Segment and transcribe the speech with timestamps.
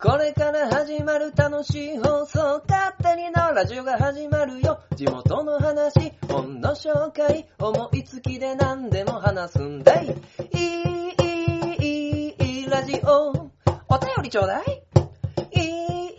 [0.00, 4.78] これから始まる楽しい放送、勝手にのラジオが始まるよ。
[4.94, 10.06] 地元の話、本の紹介、思いつきで何でも話すんだい。
[10.06, 11.14] いい、
[11.80, 13.50] いい、いい、ラジオ。
[13.88, 14.82] お便りちょうだい。
[15.50, 16.16] いい、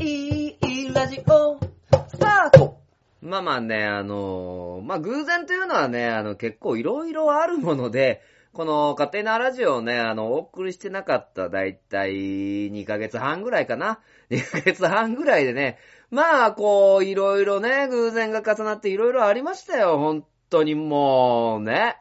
[0.00, 1.60] いい、いい、ラジオ。
[2.08, 2.78] スタート
[3.20, 8.22] まあまあね、あのまあ偶然というのはね、あの結構いろいろあるもので、
[8.52, 12.10] この勝手なラジオをね、あの、お送りしてなかっただいたい
[12.70, 14.00] 2ヶ月半ぐらいかな。
[14.30, 15.78] 2ヶ月半ぐらいでね、
[16.10, 19.96] まあ、こう、いろいろね、偶然が重なっていろいろありましたよ。
[19.96, 21.96] 本当にもう、ね。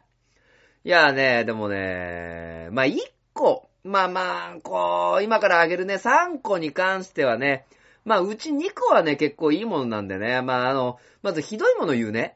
[0.83, 2.97] いやね、でもね、まあ1
[3.33, 4.21] 個、まあま
[4.57, 7.65] あ、こう、今からあげるね、3個に関してはね、
[8.03, 12.35] まあ、うち2個はね、結構いいものなんでね、まあ、あの、まずひどいもの言うね。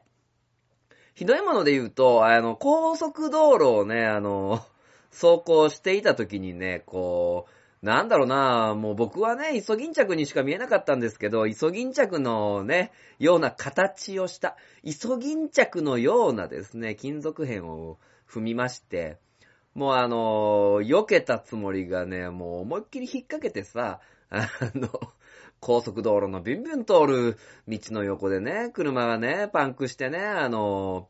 [1.16, 4.60] ひどいもので言うと、あの、高速道路をね、あの、
[5.10, 7.46] 走行していた時にね、こ
[7.82, 19.16] う、なんだろうな、もう僕はね、イソギンチャクにしか見えなかったんですけど、イソギンチャクのね、ような形をした、イソギンチャクのようなですね、金属片を踏みまして、
[19.72, 24.90] もうあの、避けたつもりがね、もう思いっきり引っ掛けてさ、あの、
[25.60, 31.08] 高速道路のビュンビュン通る道の横でね、車がね、パンクしてね、あの、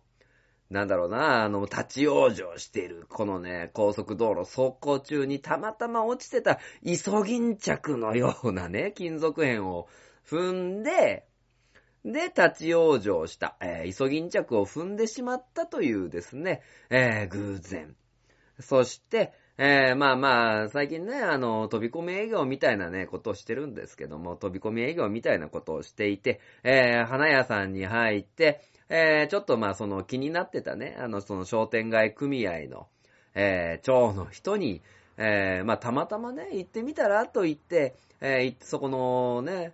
[0.71, 9.89] なんだろうな、あの、立ち往生している、このね、高速道路走行中にたまたま落ちてた、イソギンチャクのようなね、金属片を
[10.29, 11.27] 踏んで、
[12.05, 17.97] で、立ち往生した、えー、イソギンチャクを踏んでしまったというですね、えー、偶然。
[18.61, 32.87] そして、えー、まあまあ、最近ね、あの、飛び込み営業みたいなね、ことをしてるんですけども、飛び込み営業みたいなことをしていて、えー、花屋さんに入って、えー、ちょっとまあその気になってたね、あのその商店街組合の、
[33.35, 34.83] えー、長の人に、
[35.17, 39.73] えー、まあたまたまね、行ってみたらと言って、えー、そこのね、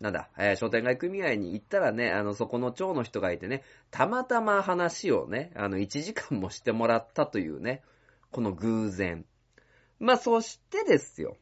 [0.00, 7.82] なんだ、えー、商店街組合に行ったらね、あの、そこの長の人がいてね、たまたま話をね、あの、1時間もしてもらったというね、
[8.30, 9.24] この偶然。
[9.98, 11.36] まあ、そしてですよ。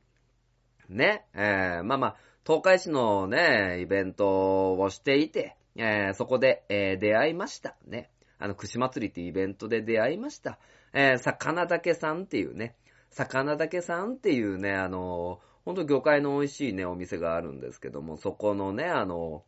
[0.89, 7.77] ね、えー、まあまあ、東海市のね、イベントをしていて、えー、そこで、えー、出会いました。
[7.87, 8.11] ね。
[8.39, 10.59] あの、串祭りっていうイベントで出会いました。
[10.93, 12.77] えー、魚だけさんっていうね、
[13.11, 19.45] 魚だけさんっていうね、あのほんと魚介の美味しいね、お店があるんですけども、そこのね、あの、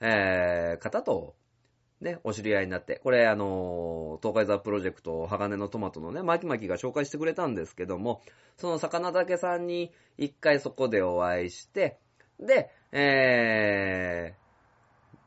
[0.00, 1.36] えー、方と、
[2.02, 8.20] ね、お知り合いになって、これあの、東海座プロジェクト、鋼のトマトのね、マキマキが紹介してくれたんですけども、
[8.56, 11.98] その魚だけさんに一回そこでお会いして、
[12.40, 14.34] で、え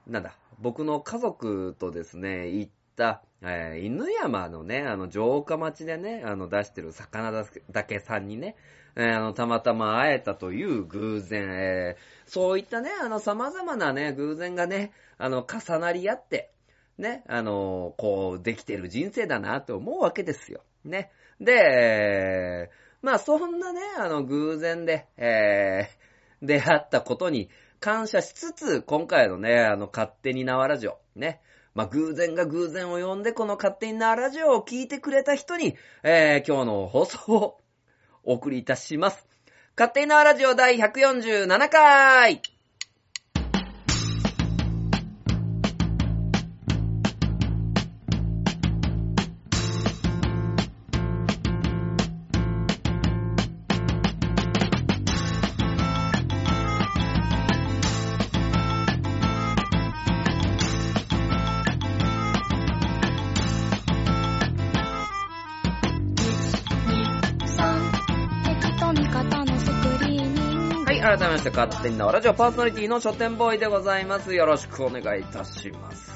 [0.08, 7.32] ー、なんだ、僕の家族とですね、行った、えー、犬山のね、あの、城下町でね、あの、出してる魚
[7.72, 8.58] だけさんにね、
[8.98, 16.52] えー、あの、たまたま会えたという偶然、えー、そういったね、あの、様々なね、偶然がね、あの、重なり合って、
[16.98, 20.62] ね、あの、こう、できてる人生だなって思うわけですよ。
[20.84, 21.12] ね。
[21.40, 22.70] で、
[23.02, 31.42] まあ、そんなね、あの、偶然で、えー、出会ったことに感謝しつつ、今回のね、あの、勝手に縄ラジオ、ね。
[31.74, 37.58] まあ、偶然が偶然を呼んで、この勝手に縄ラジオを聞いてくれた人に、えー、今日の放送を
[38.24, 39.28] お送りいたします。
[39.78, 42.55] 勝手に縄ラジオ第147回
[71.56, 74.34] 勝手に縄ラジオパーソナリティの書店ボーイでございます。
[74.36, 76.12] よろしくお願いいたします。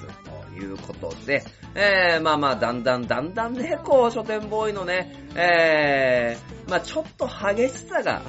[0.51, 1.45] ということで、
[1.75, 8.21] えー、まあまあ、だんだんだんだんね、こう、書店ボーイのね、えー、まあちょっと激しさが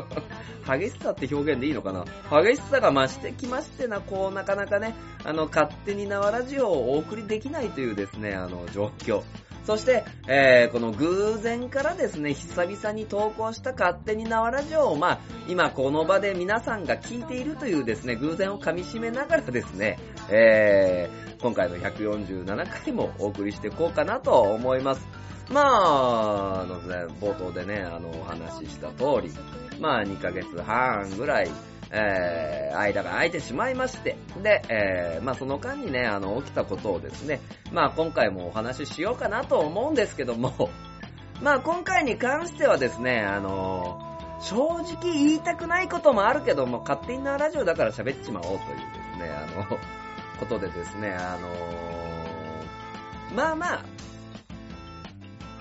[0.78, 2.04] 激しさって表現でいいのかな？
[2.42, 4.94] 激しさが増してきましてな、こう、なかなかね、
[5.24, 9.22] あの、勝手に縄ラジオをお送りできないというですね、あの、状況。
[9.64, 15.18] そして、えー、この偶然からですね、久々に投稿した勝手に縄ラジオを、まあ、
[15.48, 19.98] 今この場で皆さんが聞いているというですね、偶然を噛み締めながらですね、
[20.30, 25.06] えー、今回の147回もお送りしていこうかなと思います。
[25.48, 29.30] まあ、あのね、冒頭でね、あの、お話しした通り、
[29.80, 31.50] まあ、2ヶ月半ぐらい、
[31.92, 37.40] えー、間が空いてしまいまして、で、えー、まあその間にね、あの、起きたことをですね、
[37.70, 40.70] まあ今回もお話ししようかなと思うんですけども、
[41.42, 44.00] まあ今回に関してはですね、あの、
[44.40, 48.62] 正直言いたくないこともあるけども、勝手になラジオだから喋っちまおうというで
[49.14, 49.78] すね、あの、
[50.40, 52.02] ことでですね、あのー
[53.34, 53.84] まあまあ、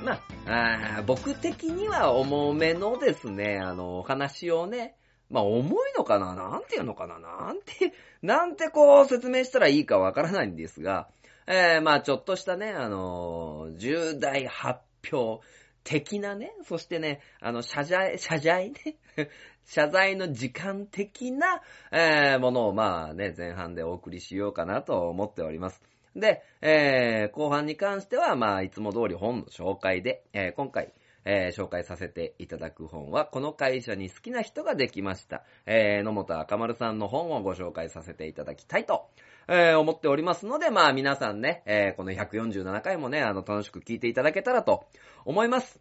[0.03, 4.95] まあ、あ僕的には重めのですね、あの、お話をね、
[5.29, 6.35] まあ重いのかな？
[6.35, 7.19] なんていうのかな？
[7.19, 11.07] なんて、なんてこう説明したらいいかわからないんですが、
[11.47, 14.79] えー、まあちょっとしたね、あのー重大発
[15.11, 15.45] 表
[15.83, 18.97] 的なね、そしてね、あの、謝罪、謝罪ね、
[19.65, 21.61] 謝罪の時間的な、
[21.91, 25.81] えーものをまあね、前半でお送りしようかなと思っております。
[26.15, 30.93] で、えー後半に関しては、まあ、いつも通り本の紹介で、えー今回、
[31.25, 35.43] えー紹介させていただく本は、この会社に好きな人ができました。
[35.65, 39.09] えー野本赤丸さんの本をご紹介させていただきたいと、
[39.47, 44.85] えー思っておりますので、まあ皆さんね、えーこの147回もね、あの、楽しく聞いていただけたらと
[45.25, 45.79] 思います。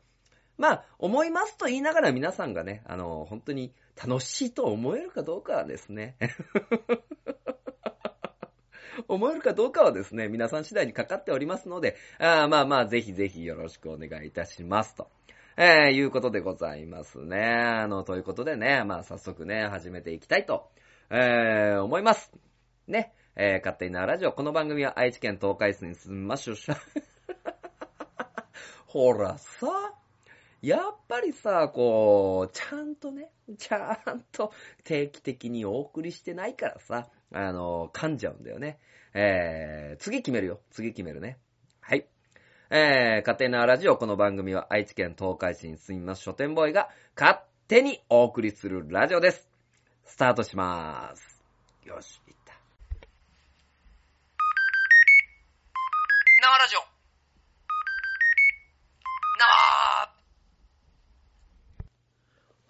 [0.60, 6.16] まあ、思いますと言いながら皆さんがね、あの、本当に楽しいと思えるかどうかはですね、
[9.08, 15.08] 思えるかどうかはですね、皆さん次第にかかっておりますので、あまあまあ、ぜひぜひよろしくお願いいたしますと。
[15.56, 17.38] えー、いうことでございますね。
[17.38, 20.70] あの、ということでね、まあ早速ね、始めていきたいと、
[21.10, 22.32] えー、思います。
[22.86, 24.32] ね、えー、勝手になラジオ。
[24.32, 26.56] この番組は愛知県東海市に住みましょう。
[28.86, 29.66] ほらさ、
[30.62, 34.52] やっぱりさ、こう、ちゃんとね、ちゃんと
[34.84, 38.78] 定期的にお送りしてないからさ、あの、噛んじゃうんだよね。
[39.14, 40.60] えー、次決めるよ。
[40.70, 41.38] 次決めるね。
[41.80, 42.06] はい。
[42.68, 49.48] えー、家庭なラジオ、この番組は愛知県東海市に住みます書店ボーイが勝手にお送りするラジオです。
[50.04, 51.42] スタートしまーす。
[51.84, 52.52] よし、いった。
[56.42, 56.80] 生ラジオ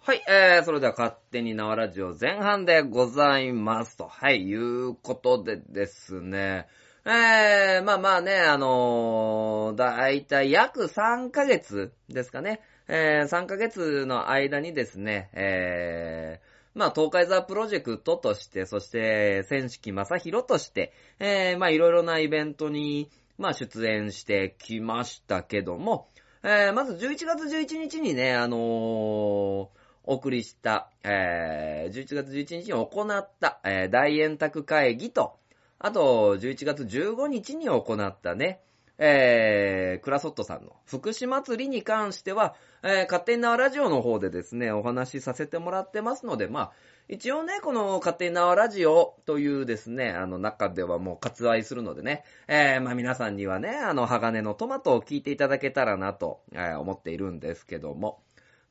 [0.11, 4.09] はい、えー、それでは勝手に縄ラジオ前半でございますと。
[4.09, 6.67] はい、いうことでですね。
[7.05, 12.59] えー、まあまあね、あのー、だいたい約3ヶ月ですかね。
[12.89, 26.09] えー、3ヶ月の間にですね、えー、まあ、東海ザプロジェクトとして、そして、千式正宏として、えー、まあ、いろいろなイベントに、まあ、出演してきましたけども、
[26.43, 35.37] えー、まず11月11日にね、あのー、お送りした、えー、11月11日に行った、えー、大円卓会議と、
[35.79, 38.61] あと、11月15日に行ったね、
[38.97, 42.53] えー、クラソットさんの福島祭りに関しては、
[42.83, 46.71] えー、勝手に縄ラジオの方でですね、お話しさせてもらってますので、まあ、
[47.09, 58.21] 一応ね、この勝手に縄ラジオというですね、あの中ではもう割愛するのでね、えー、まあ皆さんにはね、あの、鋼のトマトを聞いていただけたらなと、えー思っているんですけども。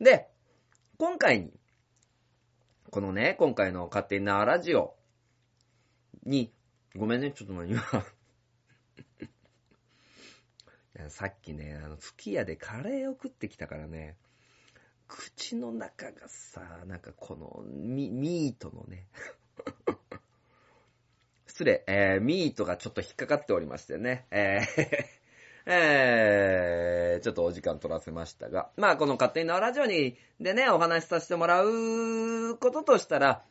[0.01, 0.29] で、
[1.01, 1.51] 今回に、
[2.91, 4.97] このね、今回の勝手に縄ラジオ
[6.27, 6.53] に、
[6.95, 7.75] ごめんね、ちょっと今、 い
[10.93, 14.19] やさっきね、あの、すき家でカレーを食ってきたからね、
[15.09, 19.09] 口の中がさ、なんかこの、ミミートのね、
[21.49, 25.20] 失礼、えー、ミートがちょっと引っかかっておりましてね、えー
[25.67, 33.43] えー、ちょっとお時間取らせましたが、まあこの勝手に縄ラジオに、でね、お話しさせてもらうこととしたら、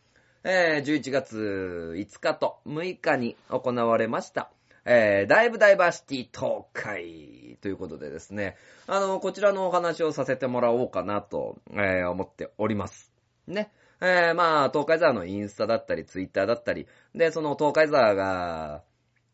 [0.44, 4.50] えー、11月5日と6日に行われました、
[4.86, 8.56] えー、ダイブダイバーシティ東海ということでですね、
[8.88, 13.12] あの、こちらのお話をさせてもらおうかなと、えー思っております。
[13.48, 13.72] ね。
[14.02, 18.84] えー、まあ、東海沢のインスタだったり、ツイッターだったり、で、その東海沢が、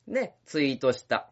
[0.08, 1.30] ね、ツイートした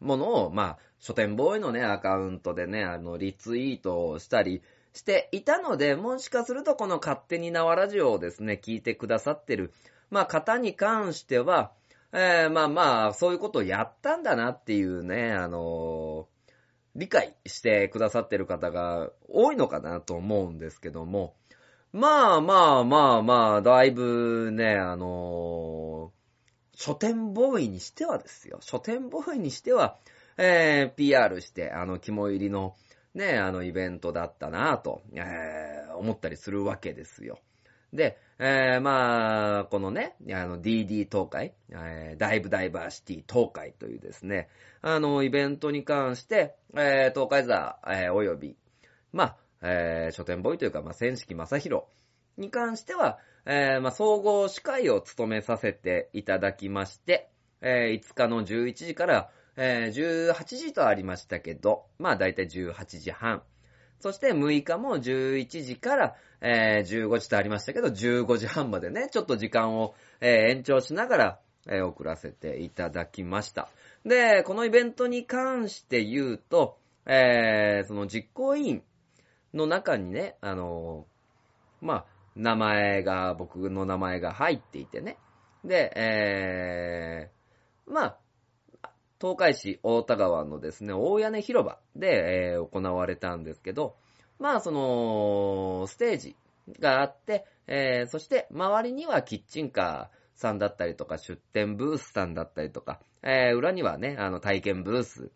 [0.00, 4.62] ものを、まあ、書店ボーイのね、アカウントでね、あの、リツイートをしたり
[4.92, 9.72] していたので、もしかするとこの勝手に縄ラジオをですね、聞いてくださってる、
[10.10, 11.72] まあ、方に関しては、
[12.12, 16.36] えー、まあまあ、そういうことをやったんだなっていうね、あのー
[16.96, 21.34] 理解してくださってる方が多いのかなと思うんですけども、
[21.92, 26.15] まあまあまあまあ、だいぶね、あのー
[26.76, 28.58] 書店ボーイにしてはですよ。
[28.60, 29.96] 書店ボーイにしては、
[30.36, 32.76] えー、PR して、あの、肝入りの、
[33.14, 37.38] ね、あの、イベントだったなぁと、えー、思ったりするわけですよ。
[37.94, 44.50] で、えー、まあ、このね、あの、DD 東海、えー、ダイブダイバーシティ東海というですね、
[44.82, 48.54] あの、イベントに関して、えー、東海座、えー、および、
[49.14, 51.84] まあ、えー、書店ボーイというか、まあ、千式正宏
[52.36, 63.42] に関しては、えー、まあ、総合司会を務めさせていただきまして、えー、5日の11時から、えー、18時とありましたけど、まあ、だいたい18時半
[64.00, 73.68] そして6日も11時から、えー15時とありましたけど、15時半までね、ちょっと時間を、えー延長しながら、えー送らせていただきました。
[74.04, 78.82] で、このイベントに関して言うと、えーその実行委員
[79.54, 81.06] の中にね、あの
[81.80, 82.04] まあ、
[82.36, 85.18] 名前が、僕の名前が入っていてね。
[85.64, 88.18] で、えーまあ、
[89.20, 93.96] 東海市大田川のですね、大屋根広場で、えー行われたんですけど、
[94.38, 96.36] まあ、その、ステージ
[96.78, 105.30] があって、えーそして周りにはキッチンカーさんだったりとか、出店ブースさんだったりとか、えー裏にはね、あの、体験ブース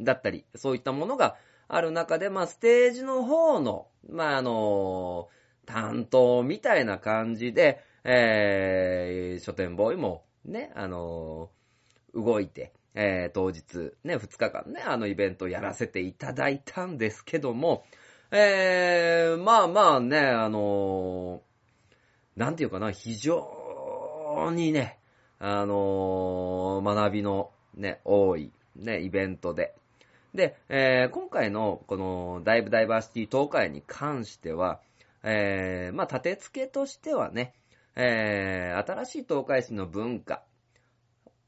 [0.00, 1.36] だったり、そういったものが
[1.68, 5.28] ある中で、まあ、ステージの方の、まあ、あの、
[5.68, 11.50] 担当みたいな感じで、えー書店ボーイもね、あの、
[12.14, 17.84] 動いて、えー当日、ね、2日間ね、あのイベントをやらせていただいたんですけども、
[18.30, 21.42] えー、まあまあね、あの
[22.34, 24.98] なんていうかな、非常にね、
[25.38, 29.74] あの学びのね、多い、ね、イベントで。
[30.34, 34.80] で、えー今回のこのダイブダイバーシティ東海に関しては、
[35.22, 37.54] えーまあ、立て付けとしてはね、
[37.96, 40.42] えー新しい東海市の文化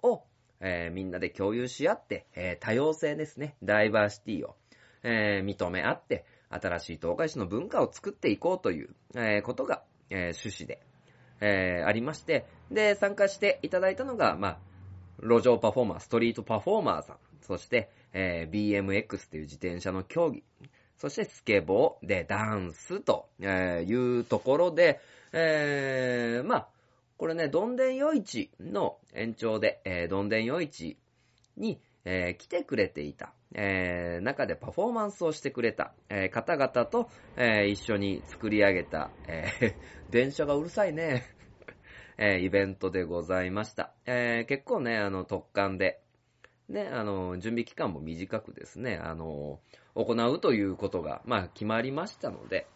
[0.03, 0.25] を、
[0.61, 4.57] えーみんなで共有し合って、え多様性ですね、ダイバーシティを、
[5.03, 10.81] え認め合って、新しい東海市の文化を作っていこうという、えことが、え趣旨で、
[11.41, 14.59] えありまして、で、参加していただいたのが、まあ、
[15.23, 20.43] 路上パフォーマー、ストリートパフォーマーさん、そして、え BMX という自転車の競技、
[21.01, 25.01] そしてスケボーでダンスというところで、
[25.33, 26.69] えーまあ、
[27.17, 30.99] これね、どんでん夜市の延長で、えーどんでん夜市
[31.57, 39.75] に、えー来てくれていた、えー中でパフォーマンスをしてくれた、えー方々と、えー一緒に作り上げた、えー
[40.13, 41.25] 電車がうるさいね。
[42.19, 43.95] えーイベントでございました。
[44.05, 46.00] えー結構ね、あの、特感で、
[46.71, 49.59] ね、あの、準備期間も短くですね、あの、
[49.95, 52.67] 行うということが、まあ、決まりましたので、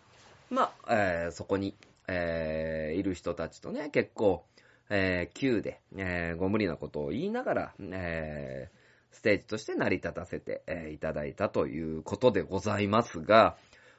[0.51, 1.75] まあ、えーそこに、
[2.09, 4.45] えーいる人たちとね、結構、
[4.91, 8.85] えー急で、えーご無理なことを言いながら、えー
[9.17, 13.57] ステージとして成り立たせて、えーいただいたということでございますが、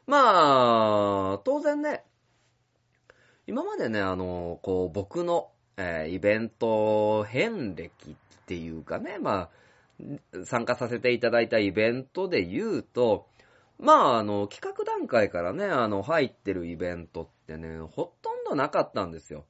[0.08, 2.04] まあ、当然ね、
[3.48, 9.50] 今までね、あの、こう、僕の、えーイベント遍歴っていうかね、まあ、
[10.46, 13.28] 参加させていただいたイベントで言うと、
[13.78, 19.46] まあ、あの、企画段階からね、あの、入ってるイベントってね、ほとんどなかったんですよ。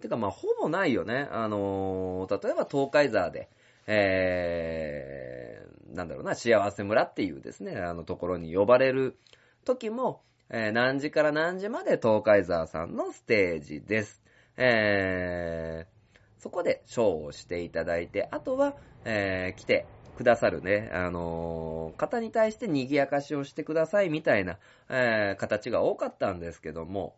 [0.00, 1.28] てか、まあ、ほぼないよね。
[1.30, 3.48] あのー例えば東海沢で、
[3.86, 9.18] えー、なんだろうな、幸せ村っていうですね、あのところに呼ばれる
[9.64, 14.22] 時も、えー何時から何時まで東海沢さんのステージです。
[14.56, 15.97] えー、
[16.38, 27.16] そこでショーをしていただいて、あとは、えー来てくださるね、あのー方に対して賑やかしをしてくださいみたいな、えー形が多かったんですけども、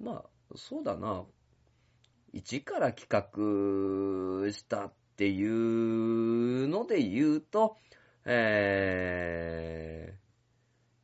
[0.00, 1.24] まあ、そうだな、
[2.32, 7.76] 一から企画したっていうので言うと、
[8.24, 10.14] え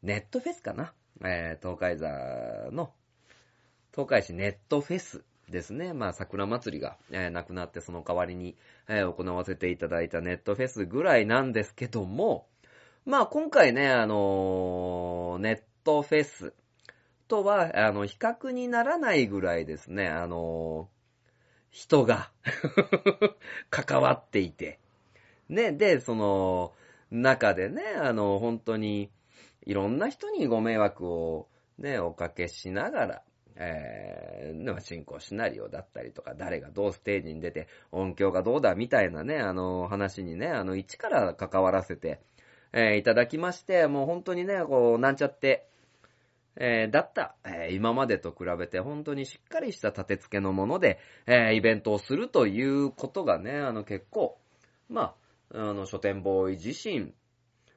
[0.03, 0.93] ー、ネットフェスかな。
[1.25, 2.09] えー、東海座
[2.73, 2.93] の、
[3.93, 5.93] 東海市ネットフェスですね。
[5.93, 8.57] まあ、桜祭りが、えーなくなってその代わりに、
[8.89, 12.47] えー行わせていただいたネットフェスぐらいなんですけども、
[13.05, 16.55] まあ、今回ね、あのーネットフェス
[17.29, 20.89] とは、あの、比較にならないぐらいですね、あの
[21.71, 22.31] 人が
[23.71, 24.79] 関わっていて、
[25.49, 26.73] ね、で、その、
[27.11, 29.11] 中でね、あの、本当に、
[29.67, 31.49] いろんな人にご迷惑を
[31.79, 33.23] ね、おかけしながら、
[33.57, 42.21] えー、まあ進行シナリオだったりとか、誰がどうステージに出て、音響がどうだみたいなね、あの、話にね、あの、一から関わらせて、
[42.73, 45.69] えーいただきまして、もう本当にね、こう、なんちゃって、
[46.57, 54.39] えーだった、えー今までと比べて本当にしっかりした立て付けのもので、えーイベントをするということがね、あの結構、
[54.89, 55.15] ま
[55.53, 57.13] あ、あの書店ボーイ自身、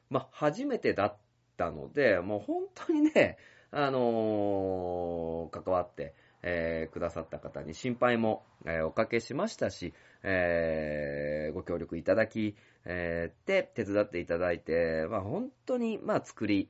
[0.09, 1.17] まあ初めてだっ
[1.57, 3.37] たので、もう本当にね、
[3.71, 9.93] あのー関わって、えーくださった方に心配も、えーおかけしましたし、
[10.23, 12.55] えーご協力いただき、
[12.85, 16.69] えー、手伝っていただいて、まあ本当に、まあ作り、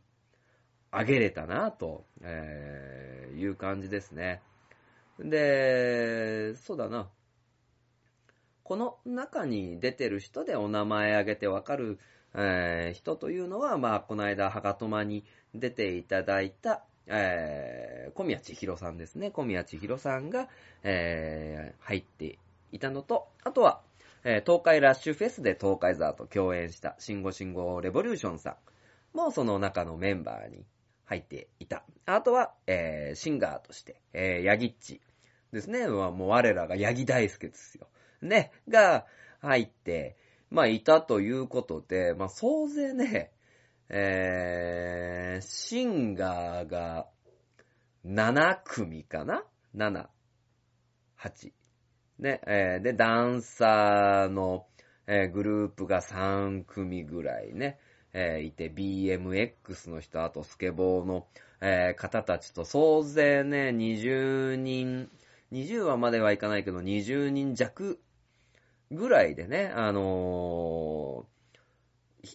[0.91, 4.41] 上げれたなと、えーいう感じですね。
[5.19, 7.09] で、そうだな。
[8.63, 11.99] この中に出てる人でお名前挙げてわかる、
[12.33, 15.23] えー人というのは、まあ、この間、はがとまに
[15.59, 19.31] 出ていただいた、えー、小宮千尋さんですね。
[19.31, 20.47] 小宮千尋さんが、
[20.83, 22.37] えー、入って
[22.71, 23.81] いたのと、あとは、
[24.23, 28.51] えー、東海ラッシュフェスで東海ザーと共演した、シンゴシンゴレボリューションさ
[29.13, 30.65] んもその中のメンバーに
[31.05, 31.83] 入っていた。
[32.05, 35.01] あとは、えー、シンガーとして、えー、ヤギッチ
[35.53, 35.87] ですね。
[35.87, 37.87] もう我らがヤギ大輔ですよ。
[38.21, 39.05] ね、が
[39.39, 40.17] 入って、
[40.49, 43.31] まあいたということで、まあ総勢ね、
[43.89, 47.07] えー、シンガーが
[48.05, 49.43] 7組かな
[49.75, 50.07] ?7、
[51.19, 51.51] 8。
[52.19, 54.65] ね、えー、で、ダンサーの、
[55.05, 57.79] えー、グループが3組ぐらいね、
[58.13, 61.27] えー、いて、BMX の人、あとスケボーの、
[61.61, 65.09] えー、方たちと総勢ね、20人、
[65.51, 67.99] 20話まではいかないけど、20人弱
[68.91, 71.36] ぐらいでね、あのー、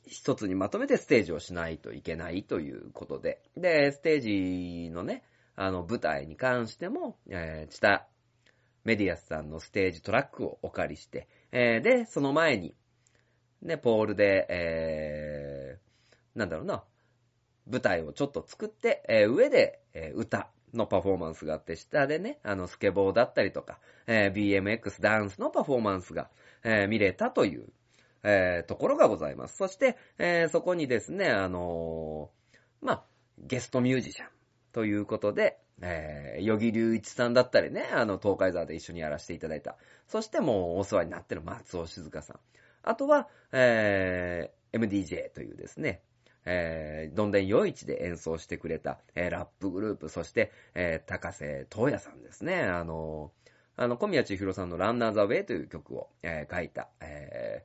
[0.06, 5.22] 一つにまとめてステージをしないといけないということで、で、ステージのね、
[5.54, 8.06] あの、舞台に関しても、えー、チタ
[8.84, 12.74] メディアスさんのステージトラックをお借りして、えー、で、その前に、
[13.60, 16.82] ね、ポールで、えー、なんだろうな、
[17.70, 26.30] 舞台をちょっと作って、えー、上で、えー、歌のパフォーマンスがあって、下でね、あの、スケボーだったりとか、えー、BMX ダンスのパフォーマンスが、
[26.64, 27.68] えー、見れたという、
[28.22, 29.56] えー、ところがございます。
[29.56, 33.02] そして、えー、そこにですね、あのー、まあ、
[33.38, 34.28] ゲストミュージシャン
[34.72, 39.76] ということで、えー、ヨギ隆一さんだったりね、あの、東海沢で一緒にやらせていただいた。
[40.06, 42.40] そしてもうお世話になってる松尾静香さん。
[42.82, 46.02] あとは、えー、MDJ というですね、
[46.44, 52.62] えー、どんでん夜市で演奏してくれた、えー、ラップグループ、そして、えー、高瀬東也さんですね。
[52.62, 53.32] あの
[53.76, 57.64] あの、小宮千尋さんのランナーザウェイという曲を、えー、書いた、え、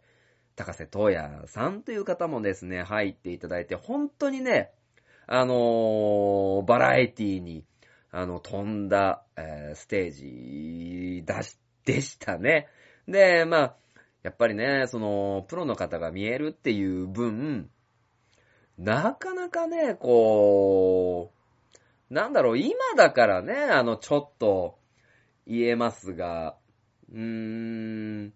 [0.58, 4.72] 高瀬東也さんという方もですね、入っていただいて、本当にね、
[5.28, 7.64] あのー、バラエティに、
[8.12, 10.12] あの、飛んだ、えー、ステー
[11.20, 12.68] ジだし、でしたね。
[13.08, 13.76] で、まあ、
[14.24, 17.70] やっぱりね、その、プロの方が見えるっていう分、
[18.78, 21.32] なかなかね、こ
[22.10, 24.80] う、なんだろう、今だからね、あの、ちょっと
[25.46, 26.58] 言えますが、
[27.12, 28.34] うーん、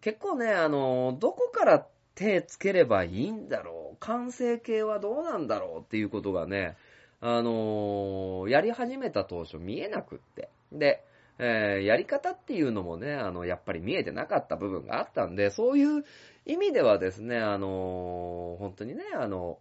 [0.00, 6.76] 結構ね、あの、どこから手つければいいんだろう、完成形はどうなんだろうっていうことがね、
[7.22, 10.48] あのやり始めた当初見えなくって。
[10.72, 11.04] で、
[11.38, 16.04] えー、やり方っていうのもね、あの、やっぱり見えてなかった部分があったんで、そういう
[16.46, 19.58] 意味ではですね、あの、本当にね、あの、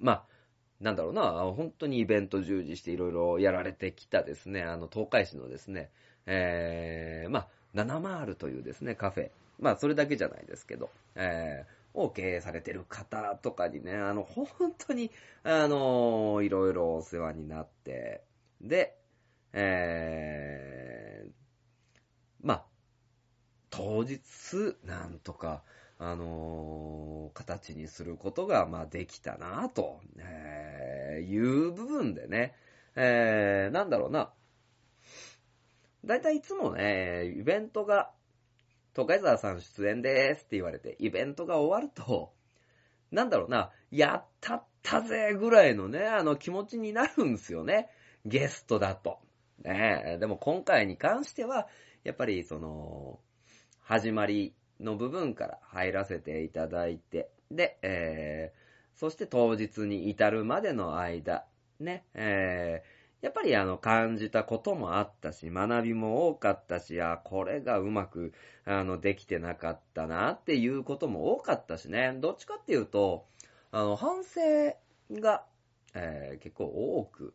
[0.00, 0.24] まあ、
[0.80, 1.22] なんだろうな、
[1.56, 5.90] 本当にイベント従事していろいろやられてきたですね、あの、東海市のですね、
[6.26, 9.30] えー、まあ、七マールというですね、カフェ。
[9.58, 15.10] まあ、それだけじゃないですけど、えー、を経営されてる方とかにね、あの、本当に、
[15.44, 18.22] あのー、いろいろお世話になって、
[18.60, 18.96] で、
[19.52, 21.30] えー、
[22.42, 22.64] まあ、
[23.70, 24.20] 当日、
[24.84, 25.62] なんとか、
[25.98, 32.54] あのー、形にすることが、まあ、できたな、と、えー、いう部分でね、
[32.96, 34.32] えー、なんだろうな。
[36.04, 38.10] だいたいいつもね、イベントが、
[38.94, 42.32] 東海沢さん出演ですって言われて、イベントが終わると、
[43.10, 47.88] なんだろうな、やったったぜぐらいのね、あの気持ちになるんですよね。
[48.24, 49.18] ゲストだと。
[49.62, 51.68] ねでも今回に関しては、
[52.04, 53.18] やっぱりその、
[53.80, 61.44] 始まりの部分から入らせていただいて、で、えー、そして当日に至るまでの間、
[61.80, 68.32] ね、えー、やっぱりあの感じたこともあったし、学びも多かったし、あ、これがうまく、
[68.64, 73.26] あの、できてなかったなっていうことも多かったしね、どっちかっていうと、
[73.70, 74.40] あの、反省
[75.20, 75.44] が、
[75.94, 77.32] えー、結構多く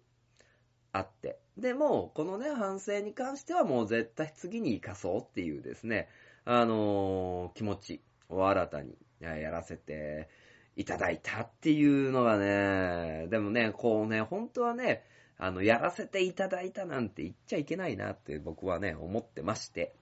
[0.91, 6.09] あって、でも、このね、反省に関してはもう絶対次に生かそうっていうですね、
[6.43, 10.27] あのー、気持ちを新たにやらせて
[10.75, 15.05] いただいたっていうのがね、でもね、こうね、本当はね、
[15.39, 19.93] あの、やらせていただいたなんて言っちゃいけないなって僕はね、思ってまして。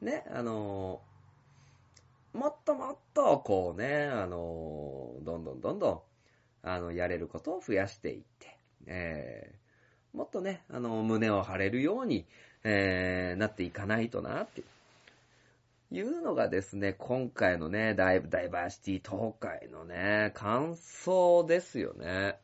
[0.00, 12.26] ね、あのー、もっともっと、こうね、あのー、どんどんどんどん、あの、やれることを増やしていって、えー、もっとね、あの、胸を張れるように、
[12.62, 14.62] えー、なっていかないとな、って
[15.90, 22.38] いうのがですね、今回のね、ダイダイバーシティ東海のね、感想ですよね。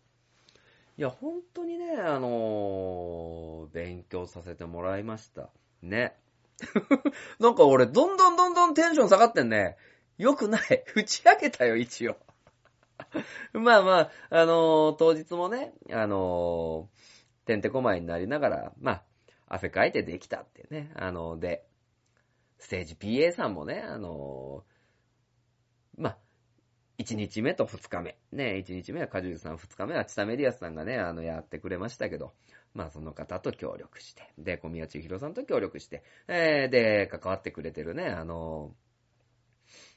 [0.96, 5.50] いや、本当にね、あのー、勉強させてもらいました。
[5.82, 6.16] ね。
[7.40, 9.76] なんか俺、どんどんどんどんテンション下がってんね。
[10.18, 10.84] よくない。
[10.94, 12.16] 打ち上げたよ、一応。
[13.52, 19.04] まあまあ、あのー当日もね、あのーてんてこまいになりながら、まあ、
[19.48, 21.66] 汗かいてできたってね、あのーで、
[22.58, 24.64] ステージ PA さんもね、あの
[25.98, 26.18] まあ、
[26.98, 28.16] 1日目と2日目。
[28.32, 32.34] ね、1日目はカジュさん、2日目はチタメディアスさんがね、あの、やってくれましたけど、
[32.72, 38.72] まあ、その方と協力して、で、小宮千尋さんと協力して、えー、で、関わってくれてるね、あの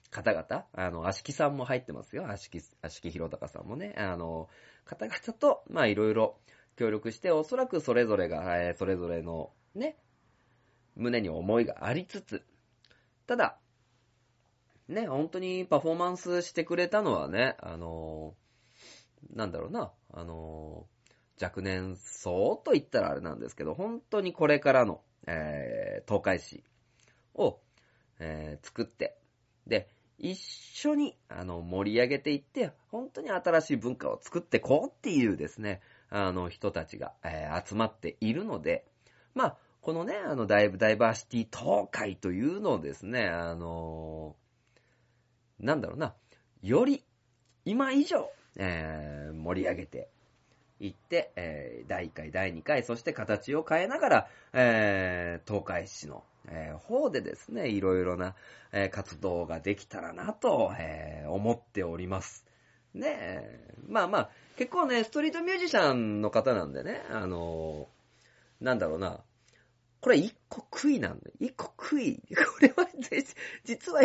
[0.10, 2.30] 方々、あの、足木さんも入ってますよ。
[2.30, 4.50] 足木、足木弘隆さんもね、あの、
[4.86, 6.40] 方々と、まあ、いろいろ
[6.78, 9.98] 協力して、おそらくそれぞれが、えーそれぞれの、ね、
[10.96, 12.44] 胸に思いがありつつ、
[13.28, 13.60] ただ、
[14.90, 18.36] ね、本当にパフォーマンスしてくれたのはね、あの
[19.34, 20.86] なんだろうな、あの
[21.42, 26.64] 若年層と言ったらあれなんですけど、本当にこれからの、えー、東海市
[27.36, 27.60] を、
[28.20, 29.18] えー作って、
[29.68, 38.86] で、一緒に、あの、盛り上げていって、本当に新しい文化を作ってこうっていうですね、あの、人たちが、えー集まっているので、
[39.36, 44.36] まあ、このね、あの、ダイブダイバーシティ東海というのをですね、あの
[45.60, 46.14] なんだろうな、
[46.62, 47.04] より、
[47.66, 50.10] 今以上、えー盛り上げて
[50.80, 58.36] いって、えー第1回、第2回、そして形を変えながら、えー東海市の、えー方でですね、いろいろな、
[58.72, 62.46] えー活動ができたらなと、えー思っております。
[62.94, 69.20] ねえ、まあまあ、結構ね、ストリートミュージシャンの方なんでね、あのーなんだろうな、
[70.02, 71.32] これ一個悔いなんだ。
[71.40, 72.22] 一個悔い。
[72.36, 72.88] これは、
[73.64, 74.02] 実は、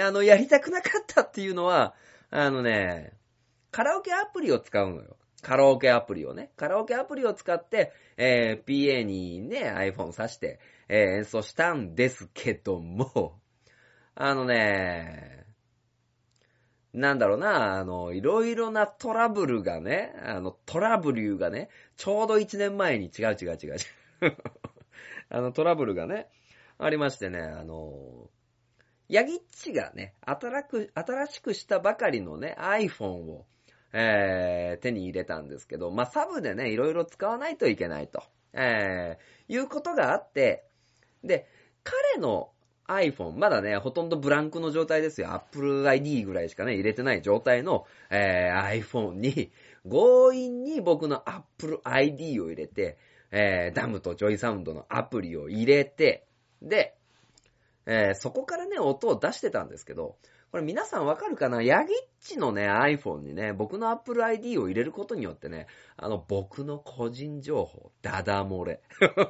[0.00, 1.94] あの、やりたくなかったっていうのは、
[2.30, 3.12] あのね、
[3.70, 5.16] カラオケアプリを使うのよ。
[5.42, 6.50] カラオケアプリをね。
[6.56, 13.38] カラオケアプリを使って、えー PA にね、iPhone 挿して、えー演奏したんですけども、
[14.14, 15.44] あのね、
[16.94, 24.36] なんだろうな、あの、いろいろなトラブルがね、あの、トラブルがね、ちょうど1年前に違う違う違う違う。
[25.28, 26.28] あの、トラブルがね、
[26.78, 28.28] ありましてね、あの、
[29.08, 33.46] ヤギッチがね、新く、新しくしたばかりのね、iPhone を、
[33.92, 40.64] えー、手に入れたんですけど、まあ、サブでね、いろいろ使わないといけないと、えー、いうことがあって、
[41.22, 41.46] で、
[41.84, 42.50] 彼の
[42.88, 45.32] iPhone、まだね、ほとんどブランクの状態ですよ。
[45.32, 49.52] Apple ID ぐらいしかね、入れてない状態の、えー iPhone に、
[49.88, 52.98] 強引に僕の Apple ID を入れて、
[53.30, 56.26] えーダムと JOYSOUND のアプリを入れて、
[56.62, 56.96] で、
[57.86, 60.16] えーそこからね、音を出してたんですけど、
[60.52, 61.62] これ皆さんわかるかな？
[61.62, 68.80] ヤギッチのね、iPhone にね、僕の Apple ID を入れることによってね、あの、僕の個人情報、ダダ漏れ。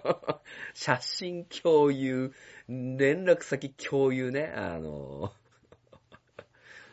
[0.74, 2.32] 写真共有、
[2.68, 5.32] 連絡先共有ね、あの、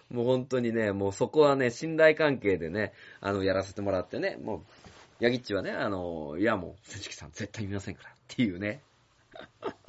[0.10, 4.64] もう本当にね、もうそこはね、信頼関係でね、あの、やらせてもらってね、もう、
[5.24, 8.82] ヤギッチはね、あの、いやもう、関さん絶対見ませんからっていうね。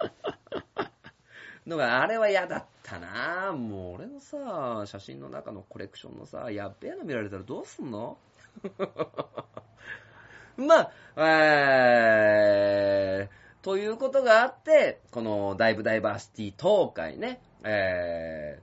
[1.66, 8.16] のが、あれは嫌だったなもう俺のさ、写真の中のコレクションのさ、やっべえの見られたらどうすんの？
[10.56, 18.62] まあ、えー、ということがあって、このダイブダイバーシティ東海ね、えー、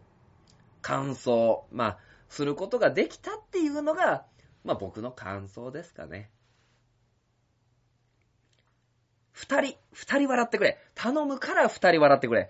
[0.81, 1.97] 感想、まあ、
[2.29, 4.25] することができたっていうのが、
[4.63, 6.29] まあ僕の感想ですかね。
[9.33, 10.77] 二人、二人笑ってくれ。
[10.95, 12.49] 頼むから二人笑ってくれ。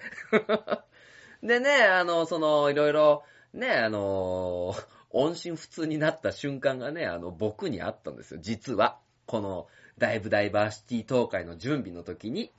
[1.43, 4.75] でね、あの、その、いろいろ、ね、あの、
[5.09, 8.99] 音信不通になった瞬間がね、あの、僕にあったんですよ、実は。
[9.25, 9.67] この、
[9.97, 12.51] ダイブダイバーシティ東海の準備の時に。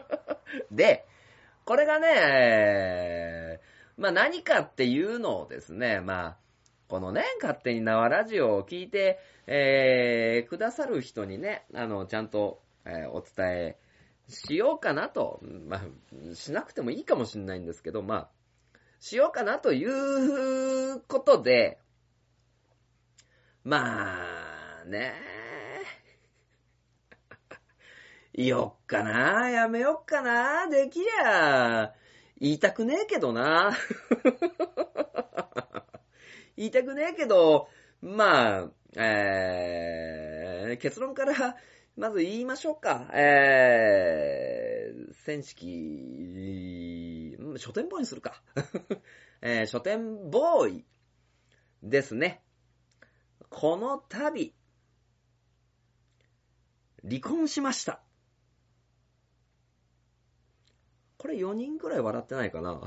[0.70, 1.06] で、
[1.64, 3.60] これがね、
[3.96, 6.36] まあ何かっていうのをですね、まあ、
[6.88, 13.78] このね、勝手に縄ラジオを聞いて、えー、くださる人にね、あの、ちゃんと、えーお伝え
[14.28, 18.28] しようかなと、まあ、しなくてもいいかもしれないんですけど、まあ、
[19.00, 21.78] しようかなということで、
[23.64, 25.14] まあ、ね。
[28.34, 29.50] よっかな。
[29.50, 30.68] やめよっかな。
[30.68, 31.94] できりゃ、
[32.38, 33.76] 言いたくねえけどな。
[36.56, 37.68] 言いたくねえけど、
[38.00, 41.56] まあ、えー、結論から、
[41.98, 43.10] まず言いましょうか。
[43.12, 48.40] えー、戦式、書店ボーイにするか。
[49.42, 50.84] えー、書店ボーイ
[51.82, 52.44] ですね。
[53.50, 54.54] この度、
[57.02, 58.00] 離婚しました。
[61.16, 62.80] これ4人くらい笑ってないかな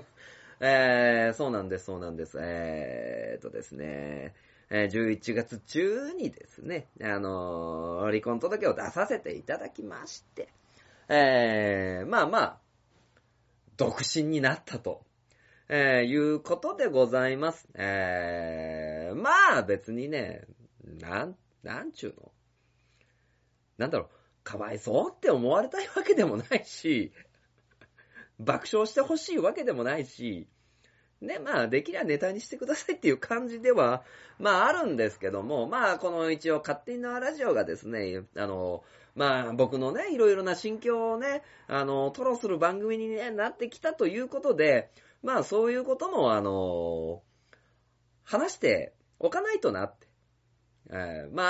[0.60, 2.38] えー、そうなんです、そうなんです。
[2.40, 4.34] えーっとですね、
[4.70, 10.48] え11月中にですね、あの離婚届を出させていただきまして、
[11.08, 12.58] えー、まあまあ、
[13.76, 15.02] 独身になったと、
[15.68, 17.68] えーいうことでございます。
[17.74, 20.44] えー、まあ別にね、
[21.00, 22.32] なん、なんちゅうの
[23.78, 24.08] なんだろう、
[24.42, 27.12] かわいそうって思われたいわけでもないし、
[28.38, 30.48] 爆笑してほしいわけでもないし、
[31.20, 34.02] ね、まあ、できりゃネタにしてくださいっていう感じでは、
[34.38, 38.82] まあ、あるんですけども、まあ、この一応、勝手にのラジオがですね、あの、
[39.14, 44.90] まあ、僕のね、いろいろな心境をね、あの、吐露する番組に、ね、なってきたということで、
[45.22, 47.22] まあ、そういうことも、あの、
[48.24, 50.06] 話しておかないとなって。
[50.88, 51.42] えーま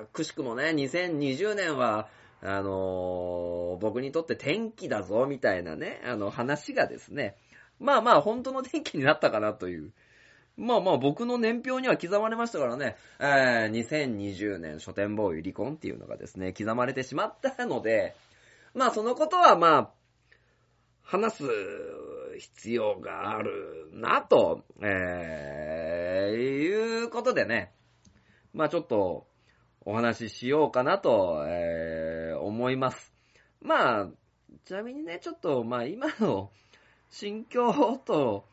[0.00, 2.08] あ、くしくもね、2020年は、
[2.40, 7.36] あの僕にとって天気だぞ、みたいなね、あの話がですね、
[7.80, 9.92] まあまあ、本当の天気になったかなという。
[10.56, 18.16] まあまあ、僕の年表には刻まれましたからね、えー2020年書店ボーイ離婚っていうのがですね、刻まれてしまったので、
[18.74, 19.90] まあそのことはまあ、
[21.02, 21.44] 話す
[22.38, 27.72] 必要があるなと、えー、いうことでね、
[28.52, 29.28] まあちょっと
[29.84, 33.12] お話ししようかなと、えー思います。
[33.60, 34.08] まあ、
[34.64, 36.50] ちなみにね、ちょっと、まあ今の
[37.10, 38.44] 心境と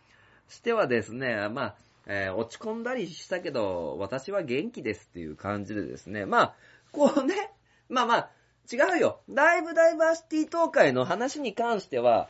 [0.48, 1.76] してはですね、まあ、
[2.08, 6.56] えー落ち込んだりしたけど、私は元気ですっていう感じでですね、まあ、
[6.92, 7.52] こうね、
[7.90, 8.30] まあまあ、
[8.72, 9.22] 違うよ。
[9.28, 12.30] ライブダイバーシティ東海の話に関しては、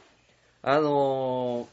[0.61, 1.67] あの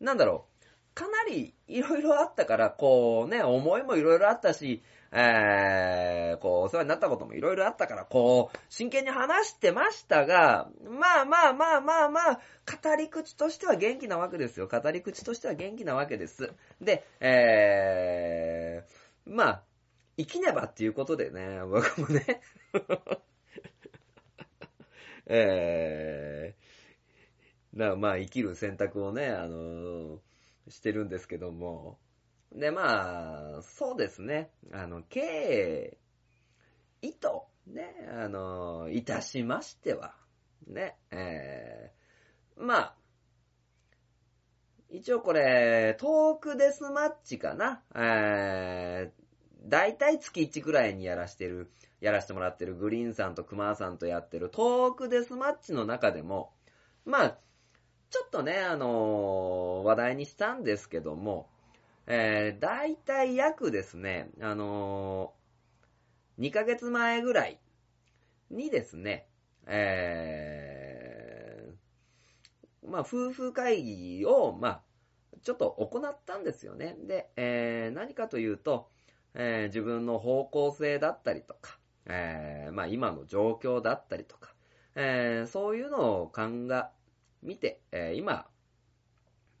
[0.00, 12.40] ーなんだろう、かなりいろいろあったから、こうね、思いもいろいろあったし、えー、こう、お世話になったこともいろいろあったから、こう、真剣に話してましたが、まあまあまあまあまあ、
[12.82, 14.68] 語り口としては元気なわけですよ。
[14.68, 16.52] 語り口としては元気なわけです。
[16.80, 19.62] で、えー、まあ、
[20.16, 22.42] 生きねばっていうことでね、僕もね、
[25.26, 30.18] えー、なまあ、生きる選択をね、あのー
[30.70, 31.98] してるんですけども、
[32.52, 34.50] で、まあ、そうですね。
[34.72, 35.98] あの、経
[37.02, 37.28] 意図、
[37.66, 40.14] ね、あの、いたしましては、
[40.66, 42.94] ね、えー、まあ、
[44.90, 47.82] 一応これ、トークデスマッチかな。
[47.94, 56.52] えー、だいたい月1くらいにやらしてる、やらしてもらってるグリーンさんとクマさんとやってるトークデスマッチの中でも、
[57.04, 57.38] まあ、
[58.10, 61.50] ちょっとね、あのー話題にしたんですけども、
[62.10, 65.38] えー、だいたい約ですね、あのー
[66.42, 67.58] 2ヶ月前ぐらい
[68.48, 69.26] にですね、
[69.66, 74.80] えー、まあ、夫婦会議を、まあ、
[75.42, 76.96] ちょっと行ったんですよね。
[77.06, 78.88] で、えー、何かというと、
[79.34, 84.54] えー自分の方向性だったりとか、えーまあ、今の状況だったりとか、
[84.94, 86.70] えーそういうのを鑑
[87.42, 88.46] 見て、えー今、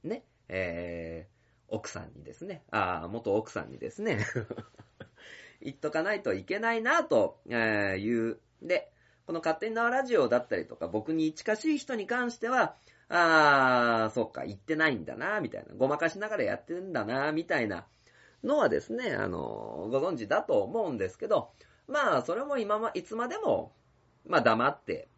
[0.04, 1.37] ね、えー
[1.68, 4.24] 奥さんにですね、あー元奥さんにですね、
[5.60, 8.38] 言っとかないといけないなという。
[8.62, 8.90] で、
[9.26, 12.76] この勝手に縄ラジオだったりとか、僕に近しい人に関しては、
[13.08, 15.74] あー、そっか、言ってないんだな、みたいな。
[15.74, 17.86] ごまかしながらやってるんだな、みたいな
[18.42, 21.50] のはですね、あの、ご存知だと思うんですけど、
[21.86, 23.72] まあ、それも今ま、いつまでも、
[24.26, 25.08] まあ、黙って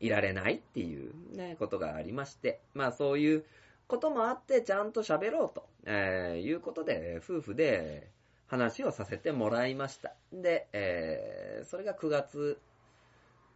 [0.00, 3.44] いられないっていうね、ことがありまして、まあ、そういう
[3.88, 8.10] こともあって、ちゃんと喋ろうと、えーいうことで、夫婦で
[8.46, 10.14] 話をさせてもらいました。
[10.32, 12.58] で、えーそれが9月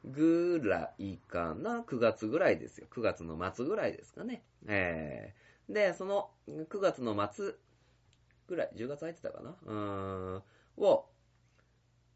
[0.05, 2.87] ぐらいかな ?9 月ぐらいですよ。
[2.91, 4.43] 9月の末ぐらいですかね。
[4.67, 7.55] えーで、その9月の末
[8.49, 9.55] ぐらい、10月入ってたかな？
[9.65, 10.43] うーん、
[10.79, 11.07] を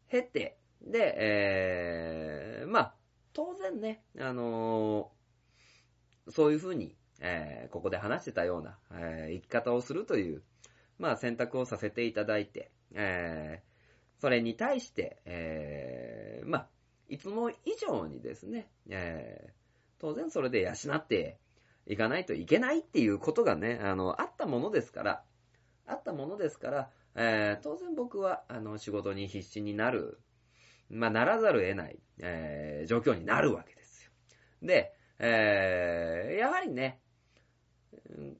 [0.09, 2.93] 経て、で、えーまあ、
[3.33, 10.43] 当然ね、あのーそういうふうに、えーここで話してたような、えー生き方をするという、
[10.97, 13.75] まあ、選択をさせていただいて、えー
[14.21, 16.67] それに対して、えーまあ、
[17.09, 19.51] いつも以上にですね、えー
[19.99, 21.37] 当然それで養って
[21.87, 25.23] いかないといけないっていうことがね、あの、あったものですから、
[25.87, 30.19] あったものですから、えー当然僕は、あの、仕事に必死になる、
[30.89, 34.11] まあ、ならざるを得ない、えー状況になるわけですよ。
[34.61, 36.99] で、えーやはりね、
[38.17, 38.37] うん。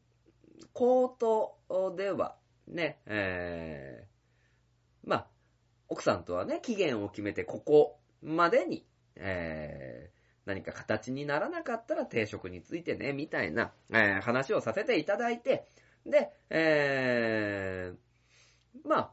[0.74, 2.36] 口頭では、
[2.68, 5.28] ね、えーまあ、
[5.88, 8.86] 奥さんとはね、期限を決めて、ここまでに、
[9.16, 15.68] えー何か形にならなかったら定職についてね、みたいな、えー話をさせていただいて、
[16.06, 19.12] で、えー、ま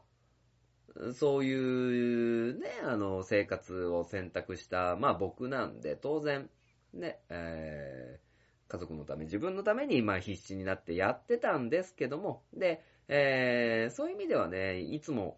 [0.95, 6.49] あ、そういうね、あの、生活を選択した、まあ僕なんで、当然、
[6.93, 8.32] ね、えー
[8.73, 15.37] 家族のため、自分のために、まあ必死になってやってたんですけども、で、えーそういう意味ではね、いつも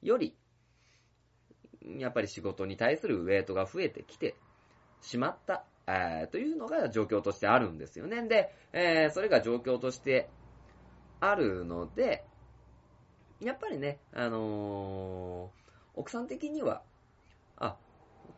[0.00, 0.36] より、
[1.82, 4.36] やっぱり仕事に対するウェイトが増えてきて
[5.00, 8.22] しまった、えーというのが状況としてあるんですよね。
[8.28, 10.30] で、えーそれが状況として
[11.18, 12.24] あるので、
[13.40, 15.58] やっぱりね、あのー
[15.96, 16.84] 奥さん的には、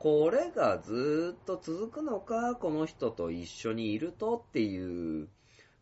[0.01, 5.29] これがずっと続くのか、この人と一緒にいるとっていう、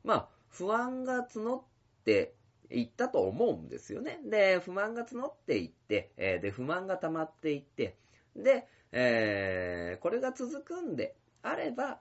[0.02, 1.62] まあ、不安が募っ
[2.04, 2.34] て
[2.68, 4.18] いったと思うんですよね。
[4.28, 7.94] で、不満が募っていって、えで、不満が溜まっていって、
[8.34, 12.00] で、えーこれが続くんであれば、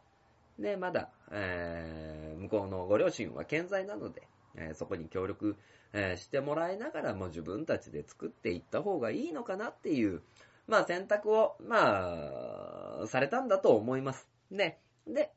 [0.57, 4.23] ね、まだ、えー向こうのご両親は健在なので、
[4.55, 5.55] えーそこに協力、
[5.93, 10.23] えしてもらいながらも自分たちで作っていった方がいいのかなっていう、
[10.67, 14.27] まあ選択を、まあ、されたんだと思います。
[14.51, 14.79] ね。
[15.07, 15.31] で、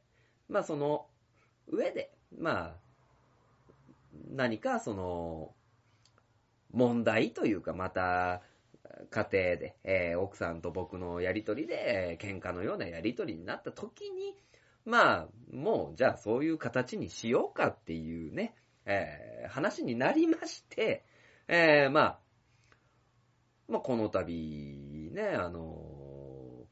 [0.49, 1.07] まあその
[1.69, 2.77] 上で、まあ、
[4.29, 5.55] 何かその、
[6.73, 8.43] 問題というか、また、
[9.11, 14.37] 家庭で、えー奥さんと僕のやりとりで、喧嘩のようなやりとりになった時に、
[14.85, 18.55] まあ、もう、じゃあそういう形にしようかっていうね、
[18.87, 21.05] えー話になりまして、
[21.49, 22.19] えーまあ、
[23.69, 24.25] まあ、この度、
[25.11, 26.67] ね、あの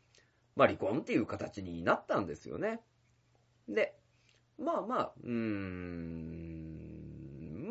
[0.57, 2.81] まあ、離婚っていう形になったんですよね。
[3.69, 3.95] で、
[4.59, 6.29] まあまあ、うーん、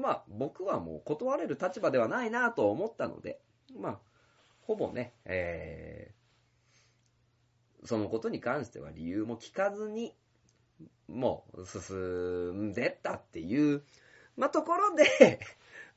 [0.02, 3.40] まあ、僕はもう断れる立場ではないなと思ったので、
[3.78, 4.00] まあ、
[4.62, 6.18] ほぼね、えー
[7.88, 10.14] そのことに関しては理由も聞かずに、
[11.08, 13.84] もう進んでったっていう、
[14.36, 15.40] まあ、ところで、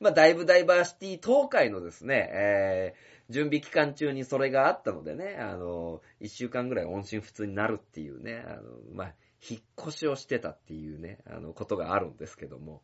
[0.01, 8.61] まあ、だいぶダイバーシティ東海のですね、えー準備期間中にそれがあったのでね、あの、一週間ぐらい音信不通になるっていうね、あの、
[8.93, 9.13] まあ、
[9.49, 12.81] 引っ越しをしてたっていうね、あの、ことがあるんですけども。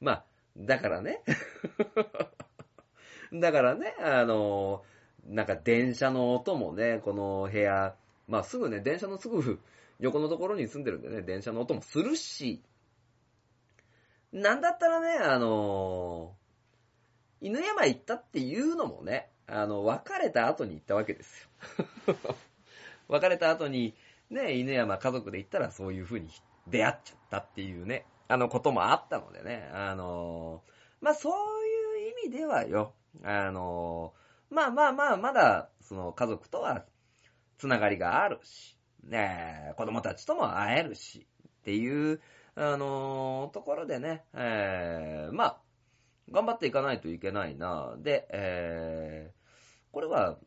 [0.00, 0.24] まあ、
[0.56, 1.22] だからね、
[3.32, 4.82] だからね、あの、
[5.26, 7.94] なんか電車の音もね、この部屋、
[8.26, 9.60] まあすぐね、電車のすぐ
[10.00, 12.60] 横のところに住んでるんでね、電車の音もするし、
[14.32, 16.34] なんだったらね、あの、
[17.42, 21.42] 犬山行ったっていうのもね、あの、別れた後に行ったわけです
[22.06, 22.16] よ。
[23.08, 23.94] 別れた後に、
[24.30, 26.30] ね、犬山家族で行ったらそういう風に
[26.68, 30.62] 出会っちゃったっていうね、あのこともあったのでね、あの、
[31.00, 34.14] まあそういう意味ではよ、あの、
[34.48, 36.84] まあまあまあ、まだ、その家族とは
[37.58, 42.20] つながりがあるし、ね、子供たちとも会えるし、っていう、
[42.54, 45.60] あのところでね、えーまあ、
[46.30, 47.96] 頑張っていかないといけないな。
[47.98, 49.42] で、えー
[49.92, 50.38] これは、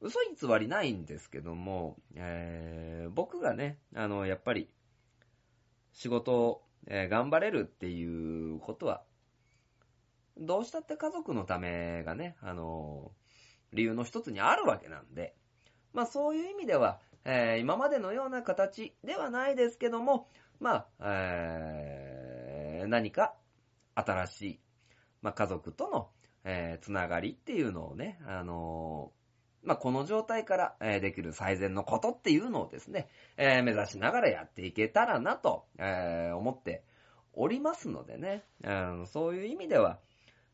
[0.00, 4.68] 嘘偽りないんですけども、えー僕がね、あの、やっぱり、
[5.92, 9.04] 仕事を、えー頑張れるっていうことは、
[10.36, 13.12] どうしたって家族のためがね、あの、
[13.72, 15.34] 理由の一つにあるわけなんで、
[15.92, 20.28] まあそういう意味では、えー今までのような形ではないですけども、
[20.60, 23.34] まあ、えー何か
[23.94, 24.60] 新しい、
[25.22, 26.08] まあ家族との、
[26.44, 29.12] えーつながりっていうのをね、あの
[29.62, 36.84] まあこの状態から、えできる最善のことっていうのをですね、え目指しながらやっていけたらなと、え思って
[37.34, 38.70] おりますのでね、う
[39.02, 39.98] んそういう意味では、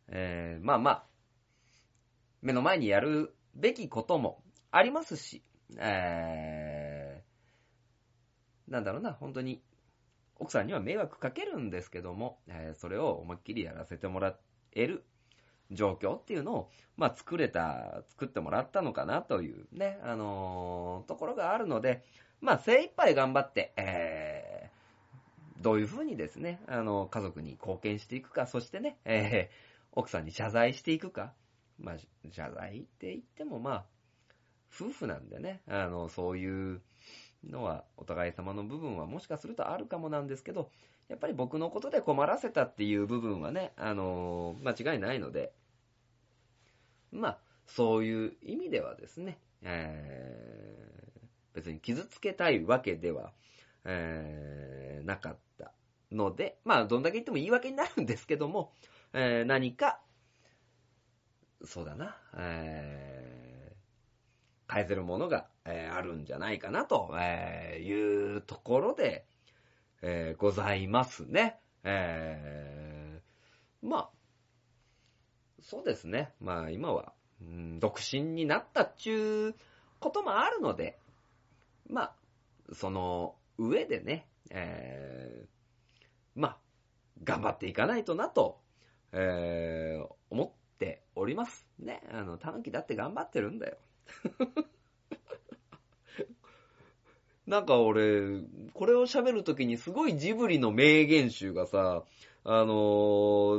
[0.08, 1.04] えまあまあ、
[2.42, 5.42] 目の前にやるべきこともありますし、
[5.78, 7.24] えー
[8.66, 9.62] なんだろうな、本当に、
[10.36, 14.40] 奥さんには迷惑かけるんですけども、えーそれを思いっきりやらせてもらっ
[14.74, 15.04] える
[15.70, 22.04] 状況っていうのを、まあ、作れた、作ってもらったのかなというね、あのーところがあるので、
[22.40, 24.74] まあ、精一杯頑張って、えー
[25.60, 31.32] どういうふうにですね、あの、家族に貢献していくか、そしてね、えー奥さんに謝罪していくか、
[31.78, 31.96] まあ、
[32.30, 33.84] 謝罪って言っても、まあ、
[34.74, 36.82] 夫婦なんでね、あの、そういう
[37.48, 40.70] のは、お互い様の部分はもしかするとあるかもなんですけど、
[41.08, 45.52] やっぱり僕のことで困らせたっていう部分はね、あの間違いないので、
[47.12, 50.94] まあ、そういう意味ではですね、えー
[51.54, 53.32] 別に傷つけたいわけでは、
[53.84, 55.72] えーなかった
[56.10, 58.72] ので、まあ、どんだけ言っても言い訳になるんですけども、
[59.12, 60.00] えー何か、
[61.64, 69.26] そうだな、えー変えてるものが、えーあるんじゃないかなと、えーいうところで、
[70.06, 71.58] えーございますね。
[71.82, 74.10] えーまあ、
[75.62, 76.34] そうですね。
[76.40, 79.60] まあ今は、うん独身になったっちゅう
[80.00, 80.98] こともあるので、
[81.88, 82.14] まあ、
[82.74, 85.48] その上でね、えー
[86.34, 86.58] まあ、
[87.22, 88.60] 頑張っていかないとなと、
[89.12, 91.66] えー思っております。
[91.78, 92.02] ね。
[92.12, 93.78] あの、たぬきだって頑張ってるんだよ。
[97.46, 98.40] なんか俺、
[98.72, 102.02] これを喋るときにすごいジブリの名言集がさ、
[102.46, 102.74] あの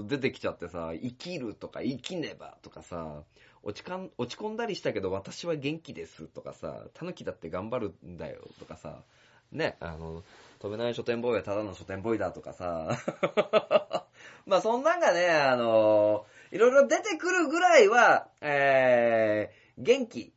[0.04, 3.24] ー出てきちゃってさ、生きるとか生きねばとかさ、
[3.64, 9.02] 落ちかん落ち込んだりしたけど私は元気ですとかさ、タヌキだって頑張るんだよとかさ、
[9.52, 10.24] ね、あの、
[10.60, 12.98] 飛べない書店ボーイはただの書店ボーイだとかさ、
[14.46, 20.34] まあそんなんがね、あのいろいろ出てくるぐらいは、えー、元気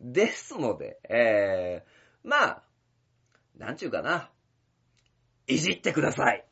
[0.00, 2.62] ですので、えー、まあ、
[3.58, 4.30] なんちゅうかな、
[5.48, 6.44] いじってください。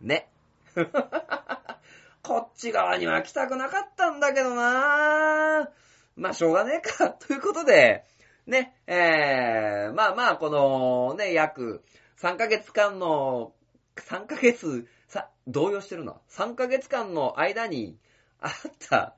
[0.00, 0.28] ね。
[2.22, 5.70] こっち側には来たくなかったんだけどなぁ
[6.16, 7.10] まあ、しょうがねえか。
[7.26, 8.04] ということで、
[8.46, 11.82] ね、えー、まあまあ、このね、約
[12.18, 13.54] 3ヶ月間の、
[13.96, 16.20] 3ヶ月、さ、動揺してるな。
[16.28, 17.98] 3ヶ月間の間に
[18.40, 19.14] あった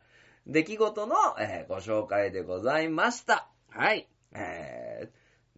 [0.46, 3.48] 出来事の、えーご紹介でございました。
[3.70, 4.08] はい。
[4.32, 5.08] え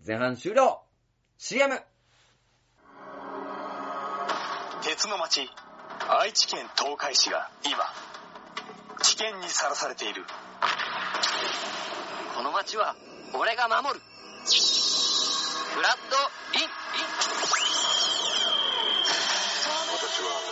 [0.03, 0.83] ー、前半終了。
[1.45, 1.75] CM!
[4.85, 5.51] 鉄の町
[6.09, 7.79] 愛知県東海市が今
[9.03, 10.23] 危険にさらされている。
[12.37, 12.95] この町は
[13.35, 14.01] 俺が守る。
[15.75, 16.17] フラッド・
[16.57, 16.69] リン。
[19.99, 20.52] 私は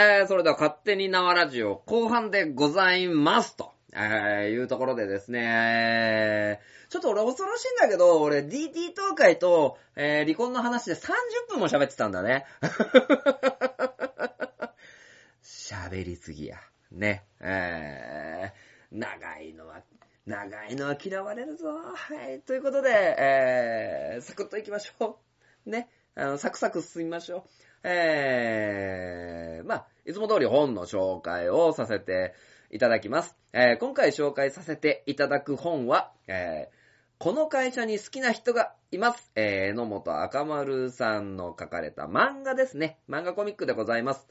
[0.00, 11.08] えー、それでは勝手に縄ラジオ後半でございますと、えー、いうところでですね、ちょっと俺恐ろしいんだけど、俺 DT 東海と、えー離婚の話で30
[11.48, 12.44] 分も喋ってたんだね。
[15.42, 16.58] 喋りすぎや。
[16.92, 17.24] ね。
[17.40, 19.82] えー、長いのは、
[20.26, 21.72] 長いのは嫌われるぞ。
[21.72, 22.40] はい。
[22.42, 25.18] ということで、えー、サクッと行きましょ
[25.66, 25.70] う。
[25.70, 25.88] ね。
[26.14, 27.42] あの、サクサク進みましょう。
[27.82, 32.34] えー、まあ、いつも通り本の紹介をさせて
[32.70, 33.36] いただきます。
[33.52, 36.78] えー今回紹介させていただく本は、えー
[37.18, 39.32] この会社に好きな人がいます。
[39.34, 43.00] えー、野本赤丸さんの書かれた漫画ですね。
[43.08, 44.28] 漫画コミックでございます。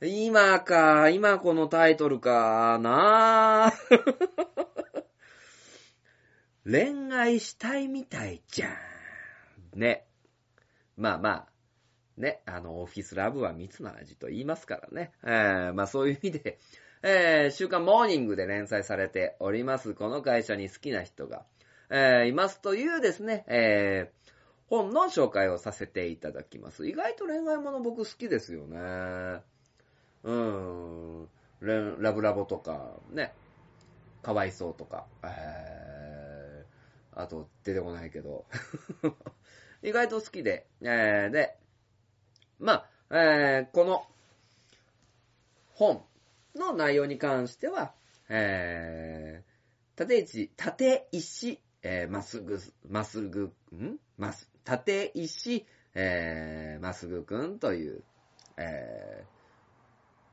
[0.00, 4.04] 今か、今このタイトルかなぁ
[6.64, 9.80] 恋愛したいみたいじゃん。
[9.80, 10.06] ね。
[10.96, 11.48] まあまあ、
[12.18, 15.12] ね、あの、オフィスラブは蜜の味と言いますからね。
[15.24, 16.58] えー、まあそういう意味で、
[17.02, 21.44] えー、週刊モーニングで連載されております、この会社に好きな人が、
[21.90, 24.32] えー、いますというですね、えー、
[24.68, 26.86] 本の紹介をさせていただきます。
[26.86, 28.78] 意外と恋愛もの僕好きですよね。
[30.24, 31.28] うーん。
[31.60, 33.32] ラブラボとか、ね。
[34.22, 38.44] かわいそうとか、えー、あと出てこないけど。
[39.82, 41.56] 意外と好きで、えー、で、
[42.58, 42.72] ま
[43.10, 44.04] あ、えー、この
[45.74, 46.02] 本
[46.56, 47.92] の内容に関しては、
[48.28, 53.96] えー、縦石、縦石、えー、まっすぐ、まっすぐ、ん？
[54.16, 58.02] まっす、縦石、えー、まっすぐくんという、
[58.56, 59.24] え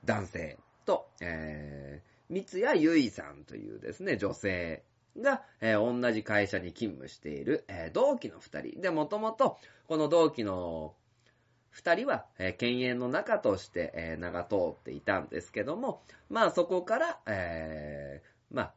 [0.03, 4.83] ー、男性と、えー、三谷ゆいさんというですね、女性
[5.21, 8.81] が、えー同じ会社に勤務している、えー同期の二人。
[8.81, 9.57] で、もともと、
[9.87, 10.95] この同期の
[11.75, 18.73] 二人は、えー犬猿の中として、えー名が通っていたんですけども、まあそこから、えーまあ、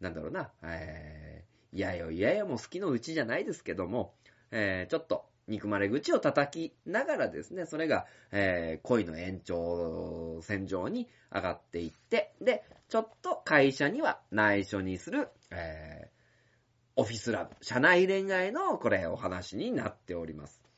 [0.00, 4.12] なんだろうな、えー、いやよいやよも好きのうちじゃないですけども、
[4.50, 16.20] えーちょっと憎まれ口を叩きながらですね、それが、えー恋の延長線上に上がっていって、で、ちょっと会社には内緒にする、えー
[16.96, 20.69] オフィスラブ、社内恋愛のこれお話になっております。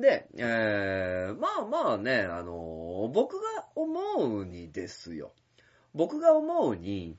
[0.00, 4.00] で、えー、まあまあね、あの僕が思
[4.40, 5.32] うにですよ。
[5.94, 7.16] 僕が思うに、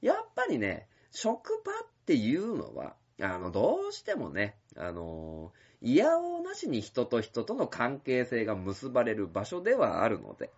[0.00, 10.50] やっぱりね、職場っていうのは、あの、どうしてもね、あの、いやおなしに人と人との関係性が結ばれる場所ではあるので、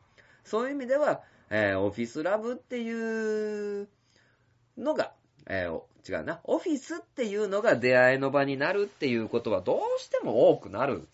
[0.44, 3.88] そういう意味では、えーオフィスラブっていう
[4.78, 5.12] のが、
[5.46, 11.08] えー違うな、オフィスっていうのが出会いの場になるっていうことはどうしても多くなる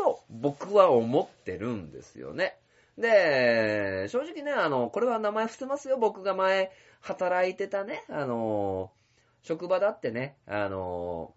[0.00, 2.56] と僕は思ってるんですよね。
[2.96, 5.98] で、正直ね、あの、これは名前伏せますよ。
[5.98, 6.72] 僕が前
[7.02, 8.90] 働いてたね、あの、
[9.42, 11.34] 職場だってね、あの、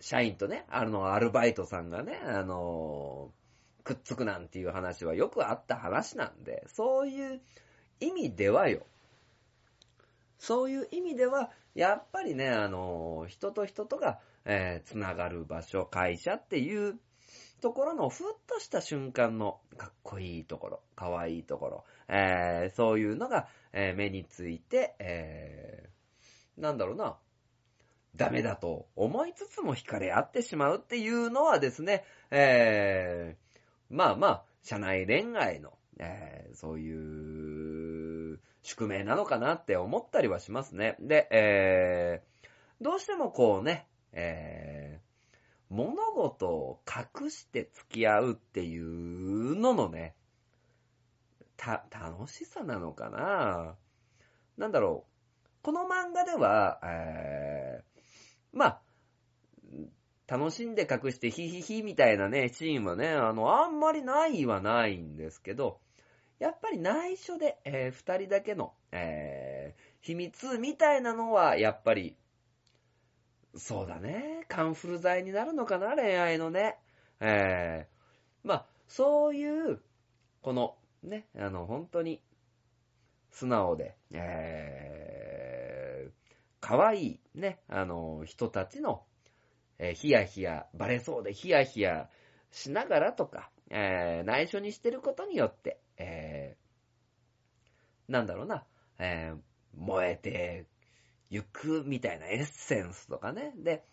[0.00, 3.30] 社員とね、あの、アルバイトさんがね、あの、
[3.84, 7.40] くっつくなんていう話はよくあった話なんで、そういう
[8.00, 8.82] 意味ではよ。
[10.38, 16.98] そういう意味では、やっぱりね、あの、人と人とが、えーつながる場所、会社っていう
[17.60, 27.16] ところのふっとした瞬間のかっこいいところ、かわいいところ、えーそういうのが、えー目について、えーなんだろうな、
[28.16, 40.96] ダメだと思いつつも惹かれ合ってしまうっていうのはですね、えーまあまあ、社内恋愛の、えーそういう宿命なのかなって思ったりはしますね。
[41.00, 42.34] で、えー
[42.80, 45.04] どうしてもこうね、えー
[45.70, 50.14] 物事を隠して付き合うっていうののね、
[51.56, 53.74] た、楽しさなのかな？
[54.56, 55.62] なんだろう。
[55.62, 58.02] この漫画では、えー
[58.52, 58.80] まあ、
[60.28, 65.80] 楽しんで隠してヒヒヒみたいなね、シーンはね、あの、あんまりないはないんですけど、
[66.38, 72.16] やっぱり内緒で、えー二人だけの、えー秘密みたいなのは、やっぱり、
[73.56, 76.78] そうだね、カンフル剤になるのかな、恋愛のね。
[77.20, 79.80] えーまあ、そういう、
[80.42, 82.20] この、ね、あの、本当に、
[83.30, 86.12] 素直で、えー、
[86.60, 89.04] 可愛いね、あの、人たちの、
[89.78, 92.08] えーヒヤヒヤ、バレそうでヒヤヒヤ
[92.50, 98.64] しながらとか、えー内緒にしてることによって、えーなんだろうな、
[98.98, 99.38] えー
[99.76, 100.66] 燃えて
[101.30, 103.52] ゆくみたいなエッセンスとかね。
[103.56, 103.84] で、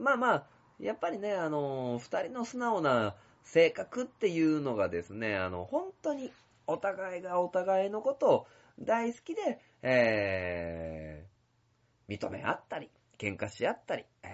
[0.00, 0.46] まあまあ、
[0.80, 3.14] やっぱりね、あの、二人の素直な
[3.44, 6.32] 性格っていうのがですね、あの、本当に
[6.66, 8.46] お互いがお互いのことを
[8.78, 14.30] 大好きで、えー、認め合ったり、喧嘩し合ったり、えー、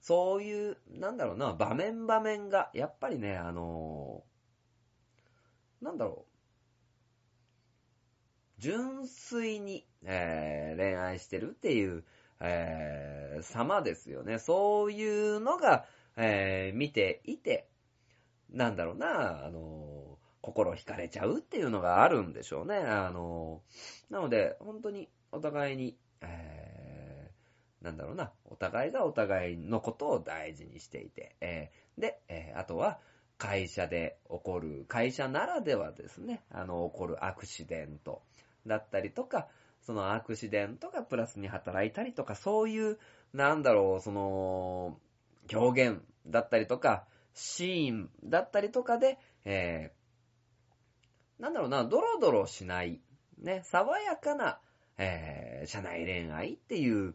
[0.00, 4.22] そういう、なんだろうな、場面場面が、やっぱりね、あの
[5.80, 6.31] なんだろう、
[8.62, 12.04] 純粋に、えー恋愛してるっていう、
[12.38, 14.38] えー様ですよね。
[14.38, 15.84] そういうのが、
[16.16, 17.66] えー見ていて、
[18.50, 22.76] なんだろうな、あの心惹かれちゃうっていうのがあるんでしょうね。
[22.76, 23.62] あの
[24.10, 33.00] なので、本当にお互いに、えーなんだろうな、お互いがお互いのことを大事にしていて、えーで、えーあとは、
[33.38, 38.22] 会社で起こる、会社ならではですね、あの、起こるアクシデント
[38.66, 39.48] だったりとか、
[39.80, 42.98] そのアクシデントがプラスに働いたりとか、そういう、
[43.32, 44.98] なんだろう、その、
[45.52, 47.04] 表現だったりとか、
[47.34, 53.00] シーンだったりとかで、えー、なんだろうな、ドロドロしない、
[53.38, 54.60] ね、爽やかな、
[54.98, 57.14] えー、社内恋愛っていう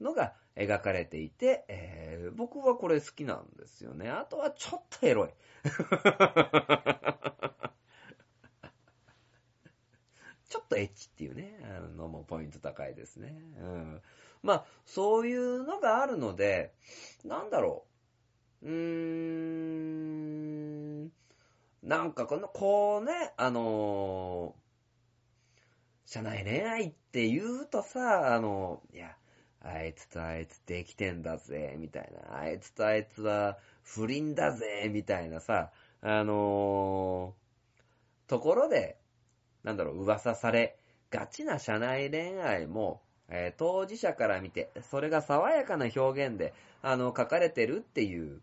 [0.00, 4.10] のが描かれていて、えー僕はこれ好きなんですよね。
[4.10, 5.28] あとはちょっとエロい。
[10.48, 13.34] ちょっとエッチっていうね、あのもポイント高いですね。
[13.60, 14.00] うん。
[14.42, 16.72] まあ、そういうのがあるので、
[17.24, 17.84] なんだろ
[18.62, 18.68] う。
[18.68, 21.12] うーん。
[21.82, 24.54] なんかこの、こうね、あの
[26.06, 29.16] 社内恋愛って言うとさ、あの、いや、
[29.60, 32.38] あいつとあいつできてんだぜ、みたいな。
[32.38, 35.70] あいつとあいつは不倫だぜ、みたいなさ、
[36.00, 37.34] あの
[38.26, 38.97] ところで、
[39.68, 40.78] なんだろう、噂され
[41.10, 48.40] がちな社内恋愛も、えー当事者から見て、それが爽やかな表現で、あの、書かれてるっていう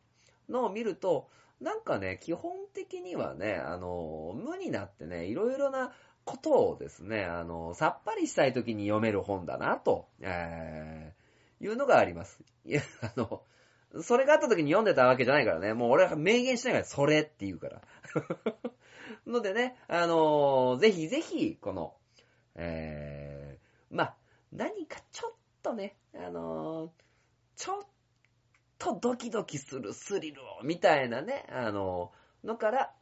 [0.50, 1.28] のを見ると、
[1.60, 5.94] なんかね、基本的にはね、あの、無になってね、いろいろな
[6.26, 12.40] ことをですね、あの、さっぱりしたい時に読める本だな、と、えーいうのがあります。
[12.66, 13.42] いや、あの、
[14.04, 17.82] それがあった時に読んでたわけじゃないからね、もう俺は明言しないから、それって言うから。
[19.28, 21.94] のでね、あのぜひぜひ、この、
[22.56, 24.16] えー、まあ、
[24.52, 26.92] 何かちょっとね、あの
[27.56, 27.84] ちょっ
[28.78, 32.12] とドキドキするスリルを、みたいなね、あの
[32.44, 32.94] のから、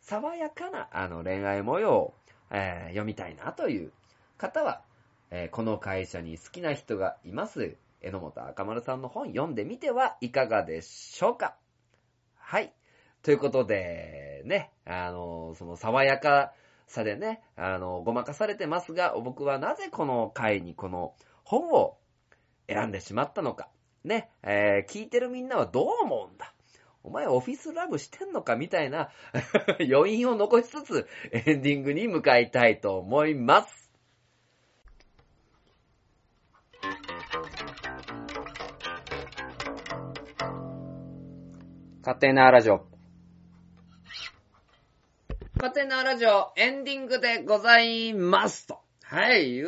[0.00, 2.14] 爽やかな、あの、恋愛模様を、
[2.50, 3.92] えー読みたいなという
[4.36, 4.82] 方は、
[5.30, 7.76] えーこの会社に好きな人がいます。
[8.02, 11.56] 榎本赤丸さんの本読んでみてはいかがでしょうか
[12.36, 12.72] はい。
[13.22, 16.52] ということで、ね、あの、その爽やか
[16.86, 21.14] さでね、あの、ごまかされてますが、僕はなぜこの回にこの
[21.44, 21.98] 本を
[22.68, 23.68] 選んでしまったのか。
[24.04, 26.54] ね、えー聞いてるみんなはどう思うんだ
[27.02, 29.10] お前オフィスラブしてんのかみたいな
[29.92, 33.90] 余韻を残しつつエンディングに向かいたいと思います。
[42.02, 42.89] 勝手なラジオ。
[45.62, 48.80] 勝手なラジオエンディングでございますと。
[49.02, 49.62] はい、い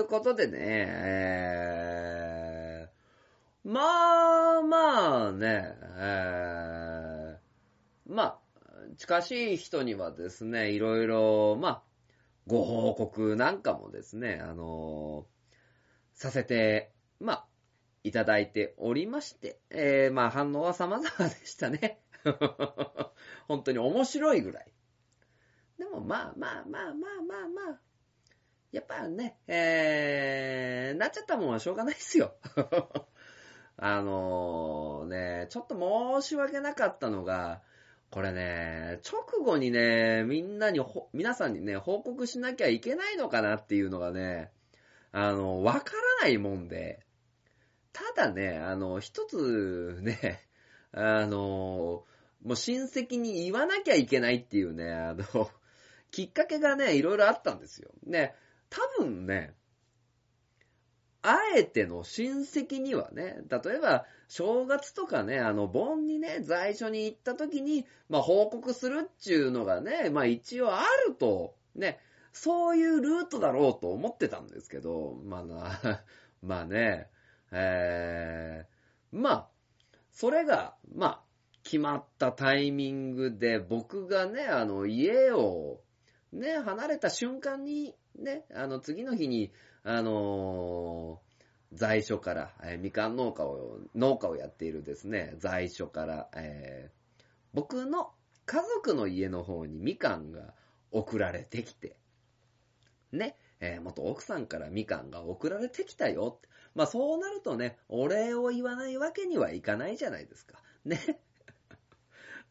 [0.00, 0.58] うことでね、
[0.90, 8.38] えー、まあまあね、えー、まあ、
[8.96, 11.82] 近しい人にはですね、いろいろ、まあ、
[12.48, 15.26] ご報告なんかもですね、あの
[16.14, 16.90] させて、
[17.20, 17.46] まあ、
[18.02, 22.00] いただいておりまして、えー、まあ反応は様々でしたね。
[23.48, 24.72] 本当に面白いぐらい。
[25.78, 27.80] でもまあまあまあまあまあまあ、
[28.72, 32.34] やっぱね、えー、なっちゃったもんはしょうがないですよ。
[33.76, 37.62] あのね、ちょっと申し訳なかったのが、
[38.10, 40.80] これね、直後にね、みんなに、
[41.12, 44.50] 皆さんにね、報告しなきゃいけないのかなっていうのがね、
[45.12, 47.00] あの、わからないもんで、
[47.92, 50.46] ただね、あの、一つね、
[50.92, 52.04] あの、
[52.42, 55.50] もう親戚に言わなきゃいけないっていうね、あの、
[56.10, 57.90] きっかけがね、いろいろあったんですよ。
[58.04, 58.34] ね、
[58.68, 59.54] 多分ね、
[61.22, 71.98] あえての親戚にはね、例えば、正月とかね、あの、盆にね、在所に行った時に、まあ、報告するっていうのがね、まあ、一応あると、ね、
[72.32, 76.04] そういうルートだろうと思ってたんですけど、まあな、
[76.42, 77.08] まあね、
[77.50, 79.48] えー、まあ、
[80.12, 81.22] それが、まあ、
[81.62, 85.80] 決まったタイミングで、僕がね、あの、家を、
[86.32, 89.52] ね、離れた瞬間に、ね、あの、次の日に、
[89.82, 91.30] あのー
[91.72, 97.00] 在所から、えーみかん農家を、農家をやっているですね、在所から、えー
[97.52, 98.12] 僕の
[98.46, 100.54] 家族の家の方にみかんが
[100.92, 101.96] 送られてきて、
[103.12, 106.40] ね、えー元奥さんからみかんが送られてきたよ。
[106.74, 110.60] まあそうなるとね、お礼を言わないわけにはいかないじゃないですか。
[110.84, 110.98] ね。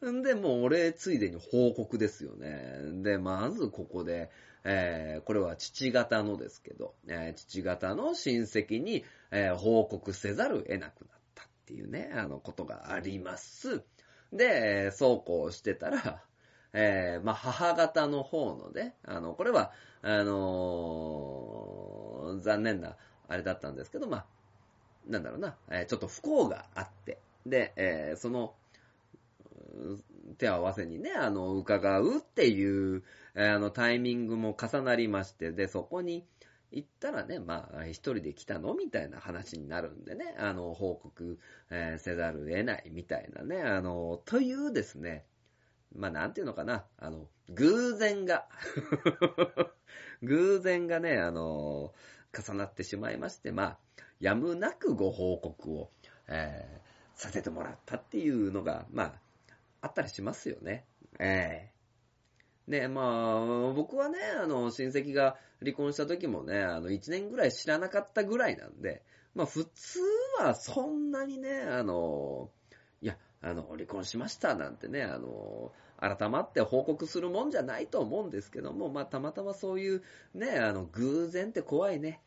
[0.06, 2.78] んで、もうお礼ついでに報告ですよね。
[3.02, 4.30] で、まずここで、
[4.64, 13.82] えーこれは父方のですけど、えー父方の親戚に、えー報告せざるを得なくなったっていうね、あのことがあります。
[14.32, 16.22] で、そうこうしてたら、
[16.72, 19.72] えーまあ、母方の方のね、あの、これは、
[20.02, 22.96] あのー残念な、
[23.28, 24.26] あれだったんですけど、まあ、
[25.08, 28.54] なんだろうな、えーちょっと不幸があって、で、えその、
[30.38, 33.02] 手合わせにね、あの、伺うっていう、
[33.34, 36.26] あの、タイミングも重なりまして、で、そこに
[36.70, 41.38] 行ったらね、まあ、一人で来たのみたいな話になるんでね、あの、報告、
[41.70, 45.24] えーせざるを得ないみたいなね、あの、というですね、
[45.94, 48.46] まあ、なんていうのかな、あの、偶然が、
[50.22, 51.92] 偶然がね、あの、
[52.32, 53.78] 重なってしまいまして、まあ、
[54.20, 55.90] やむなくご報告を、
[56.28, 56.90] えー
[57.20, 59.12] させてもらったっていうのが、まあ、
[59.82, 60.86] あったりしますよね。
[61.18, 61.80] ええ
[62.70, 69.02] ね、まあ、僕はね、あの、親戚が離婚した時もね、あの、1年ぐらい知らなかったぐらいなんで、
[69.34, 69.98] まあ、普通
[70.38, 72.50] はそんなにね、あの、
[73.02, 80.02] いや、あの、離婚しましたなんてね、あの、改まって報告するもんじゃないと思うんですけども、まあ、たまたまそういう、
[80.34, 82.22] ね、あの、偶然って怖いね。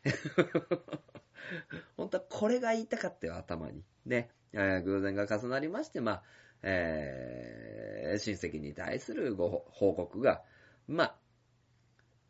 [1.96, 3.82] 本当はこれが言いたかったよ、頭に。
[4.06, 4.30] ね。
[4.52, 6.22] 偶然が重なりまして、まあ、
[6.64, 10.42] えー親戚に対するご報告が、
[10.86, 11.14] まあ、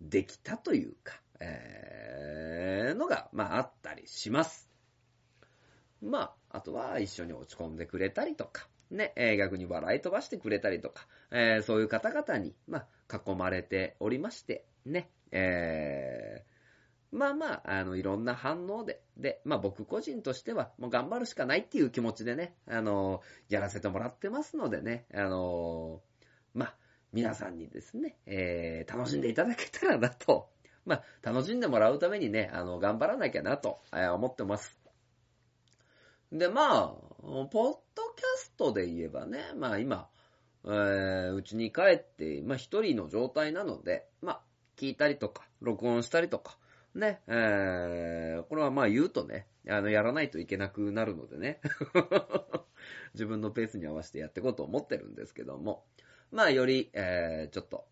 [0.00, 4.70] できたというか、えーのが、まあ、あったりします。
[6.00, 16.53] まあ、あとは一緒に落ち込んでくれたりとか、ね、え逆に笑い飛ばしてくれたりとか、えーそういう方々に、まあ、囲まれておりまして、ね、えー
[17.14, 26.02] まあまあ、あの、いろんな反応で、で、まあ僕個人としては、もう頑張るしかないっていう気持ちでね、あの、やらせてもらってますのでね、あの、
[26.54, 26.74] まあ、
[27.12, 30.50] 皆さんにですね、えー楽しんでいただけたらなと、
[30.84, 34.76] まあ、楽しんでもらうためにね、あの、頑張らなきゃなと、えー思ってます。
[36.32, 40.08] で、まあ、ポッドキャストで言えばね、まあ今、
[40.64, 44.40] えー、うちに帰って、まあ、一人の状態なので、まあ、
[44.76, 46.58] 聞いたりとか、録音したりとか、
[46.94, 51.60] ね、えー、これはまあ言うとね、あの、やらないといけなくなるのでね、
[53.14, 55.84] 自分のペースに合わせてやっていこうと思ってるんですけども、
[56.30, 57.86] まあ、より、えー、ちょっと、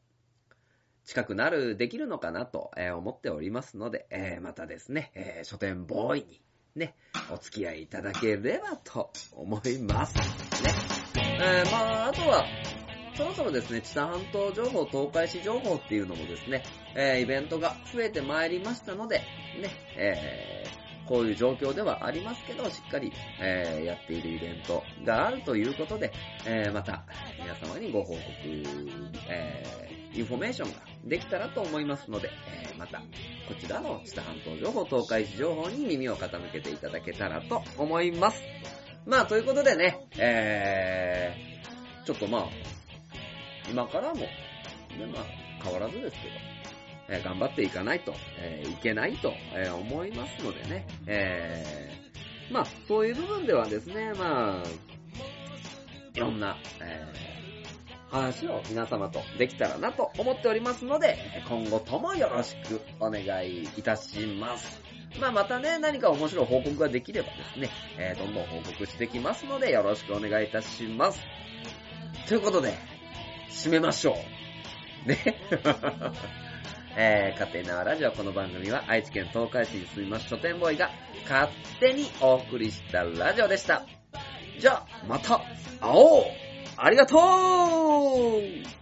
[1.04, 6.42] 近くなる、できるのかなと、えー思っておりますので、えーまたですね、えー書店ボーイに、
[6.76, 6.94] ね、
[7.32, 10.14] お付き合いいただければと思います。
[10.16, 10.22] ね。
[11.40, 12.44] えーまあ、あとは、
[13.14, 16.62] そろそろですね、知多半島情報、東海市情報っていうのもですね、
[16.94, 19.24] えーイベントが増えてまいりましたので、ね、
[19.96, 26.12] えーこういう状況ではありますけど、しっかり、えーやっているイベントがあるということで、
[26.46, 27.04] えーまた
[27.38, 28.20] 皆様にご報告、
[29.28, 32.30] えーインフォメーションができたらと思いますので、
[32.64, 38.40] えーまたこちらの知多半島情報、東海市情報に耳を傾けていただけたらと思います。
[39.04, 42.48] まあ、ということでね、えー、ちょっとまあ、
[43.70, 44.28] 今からも、ね、
[45.12, 45.24] まあ、
[45.62, 46.34] 変わらずですけど、
[47.08, 54.68] えー頑張っていかないと、えーいけないと、えー思いますのでね、えーまあ、そういう部分ではですね、まあ、
[56.14, 57.32] いろんな、えー
[58.12, 61.16] 話を皆様とできたらなと思っておりますので、
[61.48, 64.82] 今後ともよろしくお願いいたします。
[65.18, 71.20] まあまたね、何か面白い報告ができればですね、えーどんどん報告してきますので、よろしくお願いいたします。
[72.28, 72.74] ということで、
[73.52, 74.16] 締めましょ
[75.06, 75.08] う。
[75.08, 75.18] ね。
[76.96, 80.90] えー、家庭なラジオこの番組は愛知県東海市に住みます書店ボーイが
[81.22, 81.50] 勝
[81.80, 83.86] 手にお送りしたラジオでした。
[84.58, 86.24] じゃあ、また会おう
[86.76, 88.81] ありがとう